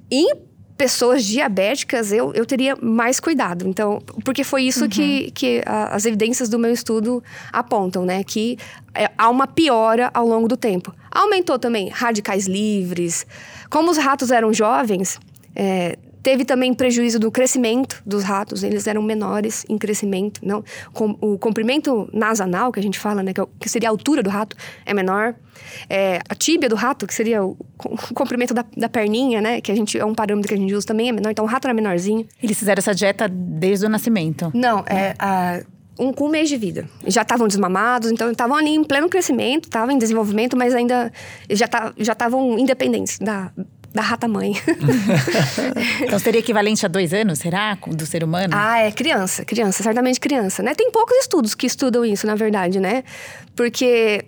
[0.09, 0.34] Em
[0.78, 3.67] pessoas diabéticas, eu, eu teria mais cuidado.
[3.67, 8.24] Então, porque foi isso que, que a- as evidências do meu estudo apontam, né?
[8.24, 8.57] Que
[8.93, 10.93] é, há uma piora ao longo do tempo.
[11.11, 13.26] Aumentou também radicais livres.
[13.69, 15.19] Como os ratos eram jovens,
[15.55, 18.63] é, teve também prejuízo do crescimento dos ratos.
[18.63, 20.39] Eles eram menores em crescimento.
[20.43, 23.34] Não, com, o comprimento nasanal, que a gente fala, né?
[23.34, 24.55] Que, é que seria a altura do rato,
[24.86, 25.36] é menor.
[25.89, 29.62] É, a tíbia do rato, que seria o, com- o comprimento da, da perninha, né?
[29.62, 31.32] Que a gente é um parâmetro que a gente usa também, é menor.
[31.32, 32.28] Então, o rato era menorzinho.
[32.41, 34.51] Eles fizeram essa dieta desde o nascimento.
[34.54, 35.62] Não, é a-
[35.99, 36.89] um, com um mês de vida.
[37.06, 41.12] Já estavam desmamados, então estavam ali em pleno crescimento, estavam em desenvolvimento, mas ainda
[41.49, 43.51] já ta- já estavam independentes da,
[43.93, 44.54] da rata-mãe.
[46.01, 47.78] Então, seria equivalente a dois anos, será?
[47.88, 48.54] Do ser humano?
[48.56, 50.74] ah, é criança, criança, certamente criança, né?
[50.76, 53.04] Tem poucos estudos que estudam isso, na verdade, né?
[53.56, 54.26] Porque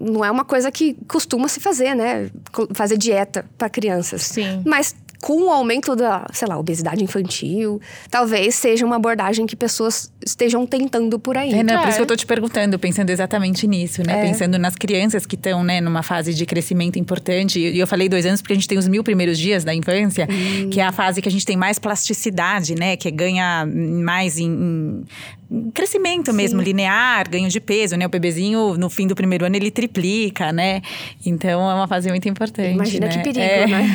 [0.00, 2.30] não é uma coisa que costuma se fazer, né?
[2.72, 4.22] Fazer dieta para crianças.
[4.22, 4.62] Sim.
[4.64, 10.12] Mas com o aumento da, sei lá, obesidade infantil, talvez seja uma abordagem que pessoas
[10.24, 11.50] estejam tentando por aí.
[11.50, 11.88] Renan, por É.
[11.88, 14.20] isso que eu tô te perguntando, pensando exatamente nisso, né?
[14.20, 14.28] É.
[14.28, 17.58] Pensando nas crianças que estão, né, numa fase de crescimento importante.
[17.58, 20.28] E eu falei dois anos porque a gente tem os mil primeiros dias da infância,
[20.70, 22.96] que é a fase que a gente tem mais plasticidade, né?
[22.96, 25.04] Que ganha mais em,
[25.50, 28.04] em- crescimento mesmo, linear, ganho de peso, né?
[28.06, 30.82] O bebezinho, no fim do primeiro ano, ele triplica, né?
[31.24, 33.12] Então, é uma fase muito importante, Imagina né?
[33.12, 33.66] que perigo, É.
[33.66, 33.88] né?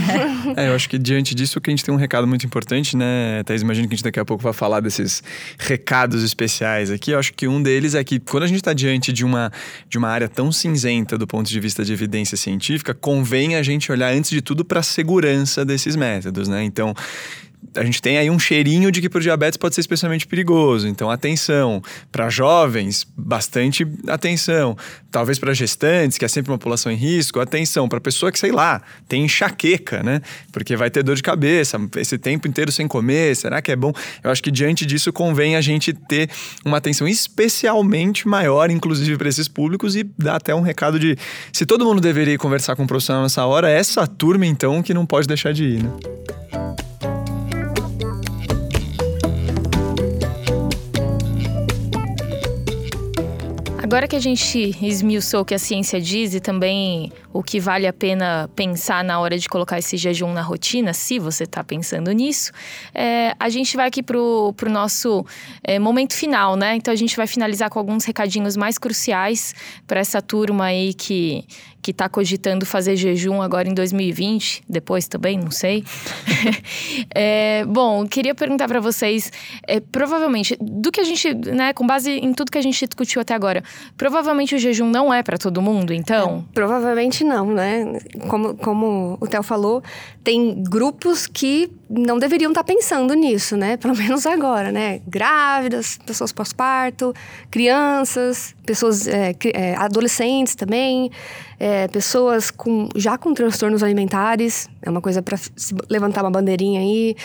[0.57, 3.43] É, eu acho que diante disso que a gente tem um recado muito importante, né,
[3.43, 3.61] Thais?
[3.61, 5.23] Imagino que a gente daqui a pouco vai falar desses
[5.57, 7.11] recados especiais aqui.
[7.11, 9.51] Eu acho que um deles é que quando a gente está diante de uma,
[9.87, 13.91] de uma área tão cinzenta do ponto de vista de evidência científica, convém a gente
[13.91, 16.63] olhar antes de tudo para a segurança desses métodos, né?
[16.63, 16.93] Então,
[17.75, 20.87] a gente tem aí um cheirinho de que para o diabetes pode ser especialmente perigoso.
[20.87, 21.81] Então, atenção.
[22.11, 24.77] Para jovens, bastante atenção.
[25.11, 27.87] Talvez para gestantes, que é sempre uma população em risco, atenção.
[27.89, 30.21] Para pessoa que, sei lá, tem enxaqueca, né?
[30.51, 33.91] Porque vai ter dor de cabeça, esse tempo inteiro sem comer, será que é bom?
[34.23, 36.29] Eu acho que diante disso convém a gente ter
[36.65, 41.17] uma atenção especialmente maior, inclusive para esses públicos, e dar até um recado de
[41.51, 44.93] se todo mundo deveria conversar com um profissional nessa hora, é essa turma então que
[44.93, 45.91] não pode deixar de ir, né?
[53.93, 57.85] Agora que a gente esmiuçou o que a ciência diz e também o que vale
[57.85, 62.11] a pena pensar na hora de colocar esse jejum na rotina, se você está pensando
[62.11, 62.51] nisso,
[62.91, 65.23] é, a gente vai aqui para o nosso
[65.63, 66.75] é, momento final, né?
[66.75, 69.53] Então a gente vai finalizar com alguns recadinhos mais cruciais
[69.85, 71.45] para essa turma aí que
[71.83, 75.83] que está cogitando fazer jejum agora em 2020, depois também, não sei.
[77.13, 79.29] é, bom, queria perguntar para vocês,
[79.67, 83.21] é, provavelmente, do que a gente, né, com base em tudo que a gente discutiu
[83.21, 83.61] até agora,
[83.97, 86.45] provavelmente o jejum não é para todo mundo, então?
[86.49, 87.99] É, provavelmente não, né?
[88.27, 89.83] Como, como o Theo falou,
[90.23, 93.77] tem grupos que não deveriam estar tá pensando nisso, né?
[93.77, 95.01] Pelo menos agora, né?
[95.07, 97.13] Grávidas, pessoas pós-parto,
[97.51, 101.11] crianças, pessoas é, é, adolescentes também,
[101.59, 105.37] é, pessoas com, já com transtornos alimentares, é uma coisa para
[105.89, 107.15] levantar uma bandeirinha aí,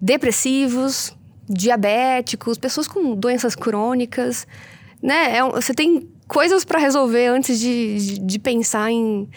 [0.00, 1.16] depressivos,
[1.48, 4.46] diabéticos, pessoas com doenças crônicas,
[5.02, 5.36] né?
[5.36, 9.28] É, você tem coisas para resolver antes de, de, de pensar em,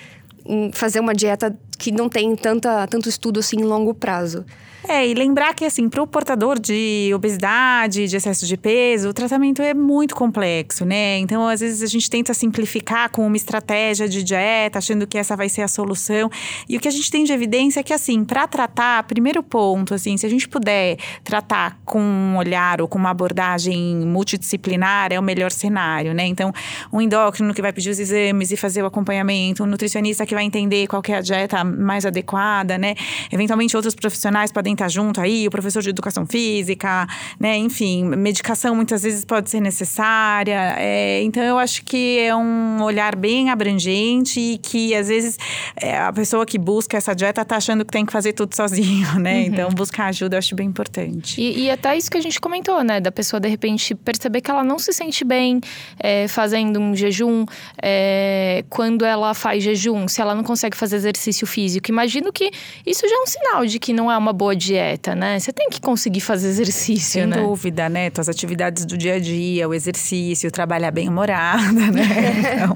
[0.46, 4.46] em fazer uma dieta que não tem tanta, tanto estudo assim em longo prazo.
[4.88, 9.14] É, e lembrar que, assim, para o portador de obesidade, de excesso de peso, o
[9.14, 11.20] tratamento é muito complexo, né?
[11.20, 15.36] Então, às vezes, a gente tenta simplificar com uma estratégia de dieta, achando que essa
[15.36, 16.30] vai ser a solução.
[16.68, 19.94] E o que a gente tem de evidência é que, assim, para tratar, primeiro ponto,
[19.94, 25.20] assim, se a gente puder tratar com um olhar ou com uma abordagem multidisciplinar, é
[25.20, 26.26] o melhor cenário, né?
[26.26, 26.52] Então,
[26.92, 30.44] um endócrino que vai pedir os exames e fazer o acompanhamento, um nutricionista que vai
[30.44, 32.96] entender qual é a dieta mais adequada, né?
[33.32, 37.08] Eventualmente, outros profissionais podem estar junto aí, o professor de educação física,
[37.40, 37.58] né?
[37.58, 40.76] Enfim, medicação muitas vezes pode ser necessária.
[40.78, 45.38] É, então, eu acho que é um olhar bem abrangente e que, às vezes,
[45.76, 49.08] é, a pessoa que busca essa dieta tá achando que tem que fazer tudo sozinho,
[49.20, 49.40] né?
[49.40, 49.46] Uhum.
[49.46, 51.40] Então, buscar ajuda eu acho bem importante.
[51.40, 53.00] E, e, até isso que a gente comentou, né?
[53.00, 55.62] Da pessoa, de repente, perceber que ela não se sente bem
[56.00, 57.46] é, fazendo um jejum.
[57.82, 61.90] É, quando ela faz jejum, se ela não consegue fazer exercício físico.
[61.90, 62.52] Imagino que
[62.86, 65.40] isso já é um sinal de que não é uma boa dieta, né?
[65.40, 67.38] Você tem que conseguir fazer exercício, Sem né?
[67.38, 68.10] Sem dúvida, né?
[68.10, 72.02] Tuas atividades do dia a dia, o exercício, trabalhar bem humorada, né?
[72.52, 72.76] Então,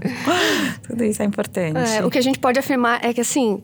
[0.83, 1.77] tudo isso é importante.
[1.77, 3.61] É, o que a gente pode afirmar é que, assim,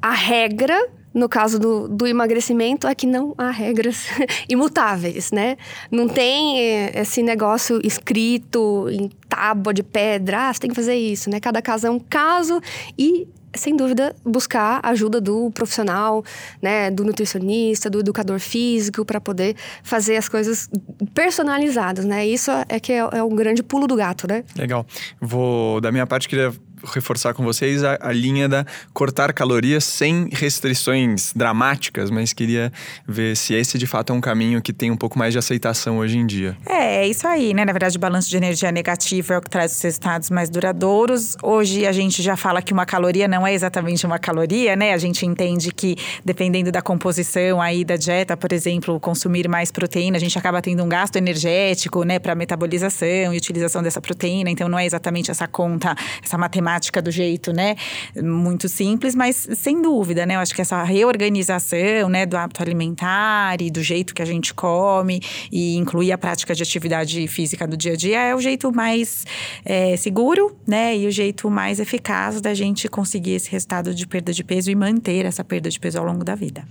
[0.00, 0.76] a regra
[1.14, 4.06] no caso do, do, emagrecimento é que não há regras
[4.48, 5.56] imutáveis, né?
[5.90, 10.94] Não tem eh, esse negócio escrito em tábua de pedra, ah, você tem que fazer
[10.94, 11.40] isso, né?
[11.40, 12.60] Cada caso é um caso
[12.96, 13.26] e
[13.58, 16.24] sem dúvida, buscar a ajuda do profissional,
[16.62, 20.68] né, do nutricionista, do educador físico, para poder fazer as coisas
[21.14, 22.26] personalizadas, né?
[22.26, 24.44] Isso é que é, é o grande pulo do gato, né?
[24.56, 24.86] Legal.
[25.20, 26.52] Vou, da minha parte, queria
[26.84, 32.72] reforçar com vocês a, a, linha da cortar calorias sem restrições dramáticas, mas queria
[33.06, 35.98] ver se esse de fato é um caminho que tem um pouco mais de aceitação
[35.98, 36.56] hoje em dia.
[36.66, 37.64] É, é isso aí, né?
[37.64, 41.36] Na verdade, o balanço de energia negativo é o que traz os resultados mais duradouros.
[41.42, 44.92] Hoje a gente já fala que uma caloria não é exatamente uma caloria, né?
[44.92, 50.16] A gente entende que dependendo da composição aí da dieta, por exemplo, consumir mais proteína,
[50.16, 54.50] a gente acaba tendo um gasto energético, né, para metabolização e utilização dessa proteína.
[54.50, 57.76] Então não é exatamente essa conta, essa matemática matemática do jeito, né,
[58.22, 63.60] muito simples, mas sem dúvida, né, eu acho que essa reorganização, né, do hábito alimentar
[63.60, 67.76] e do jeito que a gente come e incluir a prática de atividade física do
[67.76, 69.24] dia a dia é o jeito mais
[69.64, 74.32] é, seguro, né, e o jeito mais eficaz da gente conseguir esse resultado de perda
[74.32, 76.64] de peso e manter essa perda de peso ao longo da vida.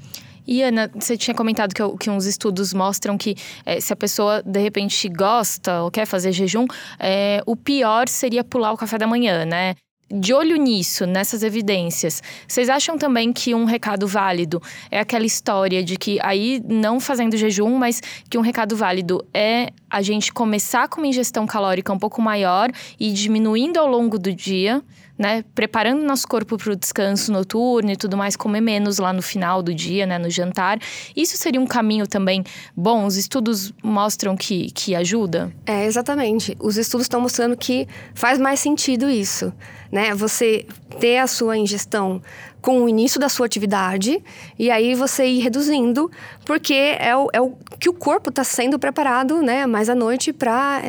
[0.48, 3.36] E Ana, você tinha comentado que, que uns estudos mostram que
[3.66, 6.66] é, se a pessoa de repente gosta ou quer fazer jejum,
[6.98, 9.76] é, o pior seria pular o café da manhã, né?
[10.10, 15.84] De olho nisso, nessas evidências, vocês acham também que um recado válido é aquela história
[15.84, 20.88] de que, aí não fazendo jejum, mas que um recado válido é a gente começar
[20.88, 24.82] com uma ingestão calórica um pouco maior e diminuindo ao longo do dia?
[25.18, 29.22] Né, preparando nosso corpo para o descanso noturno e tudo mais, comer menos lá no
[29.22, 30.80] final do dia, né, no jantar.
[31.16, 32.44] Isso seria um caminho também
[32.76, 33.06] bom?
[33.06, 35.52] Os estudos mostram que, que ajuda?
[35.66, 36.56] É, exatamente.
[36.60, 39.52] Os estudos estão mostrando que faz mais sentido isso,
[39.92, 40.14] né?
[40.14, 40.66] Você
[41.00, 42.22] ter a sua ingestão
[42.62, 44.22] com o início da sua atividade
[44.58, 46.12] e aí você ir reduzindo,
[46.44, 50.34] porque é o, é o que o corpo está sendo preparado, né, mais à noite
[50.34, 50.82] para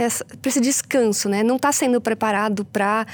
[0.45, 1.43] esse descanso, né?
[1.43, 3.07] Não está sendo preparado para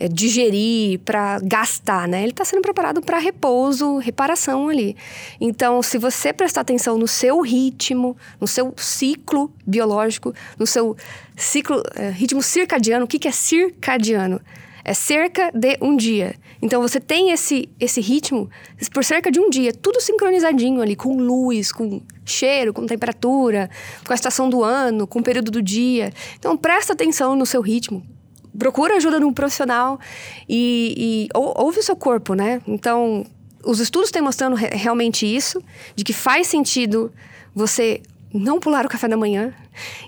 [0.00, 2.22] é, digerir, para gastar, né?
[2.22, 4.96] Ele está sendo preparado para repouso, reparação ali.
[5.38, 10.96] Então, se você prestar atenção no seu ritmo, no seu ciclo biológico, no seu
[11.36, 14.40] ciclo, é, ritmo circadiano, o que, que é circadiano?
[14.82, 16.34] É cerca de um dia.
[16.62, 18.48] Então você tem esse, esse ritmo
[18.94, 23.68] por cerca de um dia, tudo sincronizadinho ali, com luz, com cheiro, com temperatura,
[24.06, 26.10] com a estação do ano, com o período do dia.
[26.38, 28.02] Então presta atenção no seu ritmo
[28.58, 29.98] procura ajuda de um profissional
[30.48, 32.60] e, e ou, ouve o seu corpo, né?
[32.66, 33.24] Então,
[33.64, 35.62] os estudos têm mostrando re realmente isso,
[35.94, 37.12] de que faz sentido
[37.54, 38.00] você
[38.32, 39.52] não pular o café da manhã.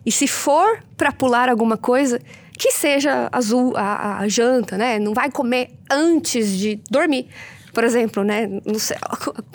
[0.04, 2.20] E se for para pular alguma coisa,
[2.58, 4.98] que seja azul a, a, janta, né?
[4.98, 7.28] Não vai comer antes de dormir.
[7.72, 8.48] Por exemplo, né?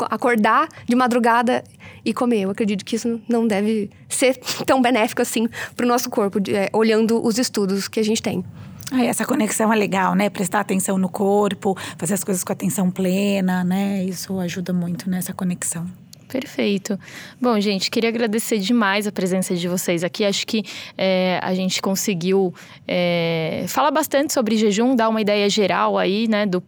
[0.09, 1.63] acordar de madrugada
[2.03, 2.41] e comer.
[2.41, 6.69] Eu acredito que isso não deve ser tão benéfico assim para o nosso corpo, é,
[6.73, 8.43] olhando os estudos que a gente tem.
[8.91, 10.29] Ah, essa conexão é legal, né?
[10.29, 14.03] Prestar atenção no corpo, fazer as coisas com atenção plena, né?
[14.03, 15.85] Isso ajuda muito nessa conexão.
[16.27, 16.99] Perfeito.
[17.41, 20.25] Bom, gente, queria agradecer demais a presença de vocês aqui.
[20.25, 20.63] Acho que
[20.97, 22.53] é, a gente conseguiu
[22.85, 26.61] é, falar bastante sobre jejum, dar uma ideia geral aí, né, do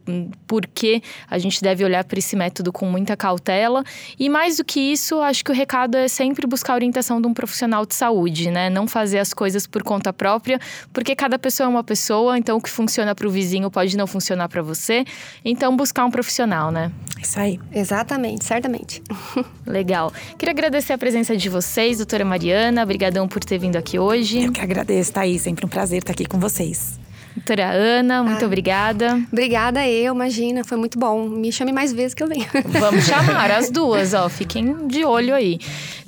[0.48, 3.84] porquê a gente deve olhar para esse método com muita cautela.
[4.18, 7.28] E mais do que isso, acho que o recado é sempre buscar a orientação de
[7.28, 8.70] um profissional de saúde, né?
[8.70, 10.58] Não fazer as coisas por conta própria,
[10.94, 14.08] porque cada pessoa é uma pessoa, então o que funciona para o vizinho pode não
[14.08, 15.04] funcionar para você.
[15.44, 16.92] Então, buscar um profissional, né?
[17.22, 17.60] Isso aí.
[17.74, 19.04] Exatamente, certamente.
[19.66, 20.12] Legal.
[20.38, 22.84] Queria agradecer a presença de vocês, doutora Mariana.
[22.84, 24.46] Obrigadão por ter vindo aqui hoje.
[24.46, 25.42] Eu que agradeço, Thaís.
[25.42, 27.00] Sempre um prazer estar aqui com vocês.
[27.36, 29.22] Doutora Ana, muito ah, obrigada.
[29.32, 31.30] Obrigada eu, imagina, foi muito bom.
[31.30, 32.46] Me chame mais vezes que eu venho.
[32.68, 35.60] Vamos chamar as duas, ó, fiquem de olho aí.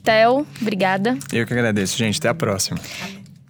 [0.04, 1.18] Theo, obrigada.
[1.32, 2.18] Eu que agradeço, gente.
[2.18, 2.80] Até a próxima.